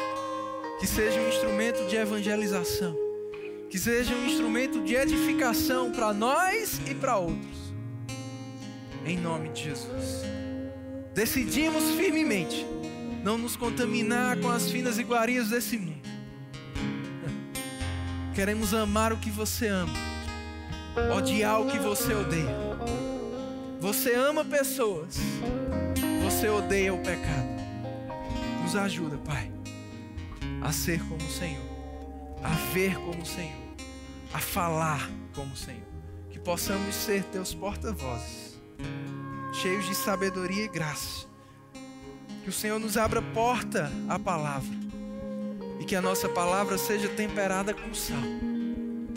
Que 0.81 0.87
seja 0.87 1.21
um 1.21 1.29
instrumento 1.29 1.87
de 1.87 1.97
evangelização. 1.97 2.97
Que 3.69 3.79
seja 3.79 4.15
um 4.15 4.25
instrumento 4.25 4.83
de 4.83 4.95
edificação 4.95 5.93
para 5.93 6.15
nós 6.15 6.81
e 6.91 6.95
para 6.95 7.19
outros. 7.19 7.75
Em 9.05 9.19
nome 9.19 9.51
de 9.51 9.65
Jesus. 9.65 10.23
Decidimos 11.13 11.91
firmemente 11.91 12.67
não 13.23 13.37
nos 13.37 13.55
contaminar 13.55 14.41
com 14.41 14.49
as 14.49 14.71
finas 14.71 14.99
iguarias 14.99 15.51
desse 15.51 15.77
mundo. 15.77 16.09
Queremos 18.35 18.73
amar 18.73 19.13
o 19.13 19.19
que 19.19 19.29
você 19.29 19.67
ama, 19.67 20.12
odiar 21.17 21.61
o 21.61 21.67
que 21.67 21.79
você 21.79 22.15
odeia. 22.15 22.57
Você 23.81 24.15
ama 24.15 24.45
pessoas, 24.45 25.19
você 26.23 26.49
odeia 26.49 26.95
o 26.95 26.99
pecado. 26.99 27.53
Nos 28.63 28.77
ajuda, 28.77 29.19
Pai, 29.19 29.51
a 30.63 30.73
ser 30.73 31.01
como 31.01 31.17
o 31.17 31.31
Senhor, 31.31 31.65
a 32.43 32.51
ver 32.73 32.95
como 32.97 33.23
o 33.23 33.27
Senhor, 33.27 33.59
a 34.33 34.39
falar 34.39 35.11
como 35.35 35.53
o 35.53 35.57
Senhor. 35.57 35.83
Que 36.31 36.39
possamos 36.39 36.95
ser 36.95 37.25
teus 37.25 37.53
porta-vozes, 37.53 38.61
cheios 39.53 39.87
de 39.87 39.95
sabedoria 39.95 40.65
e 40.65 40.69
graça 40.69 41.33
que 42.43 42.51
o 42.51 42.53
Senhor 42.53 42.79
nos 42.79 42.97
abra 42.97 43.23
porta 43.23 43.91
à 44.09 44.19
palavra. 44.19 44.75
E 45.79 45.85
que 45.85 45.95
a 45.95 46.03
nossa 46.03 46.29
palavra 46.29 46.77
seja 46.77 47.09
temperada 47.09 47.73
com 47.73 47.95
sal. 47.95 48.19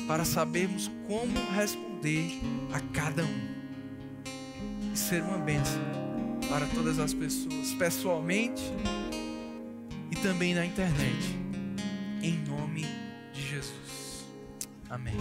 Para 0.07 0.23
sabermos 0.25 0.91
como 1.07 1.33
responder 1.53 2.39
a 2.73 2.79
cada 2.93 3.23
um. 3.23 3.55
E 4.93 4.97
ser 4.97 5.21
uma 5.23 5.37
bênção 5.37 5.81
para 6.49 6.65
todas 6.67 6.99
as 6.99 7.13
pessoas, 7.13 7.73
pessoalmente 7.73 8.63
e 10.11 10.15
também 10.15 10.53
na 10.53 10.65
internet. 10.65 11.35
Em 12.21 12.37
nome 12.47 12.85
de 13.33 13.41
Jesus. 13.41 14.25
Amém. 14.89 15.15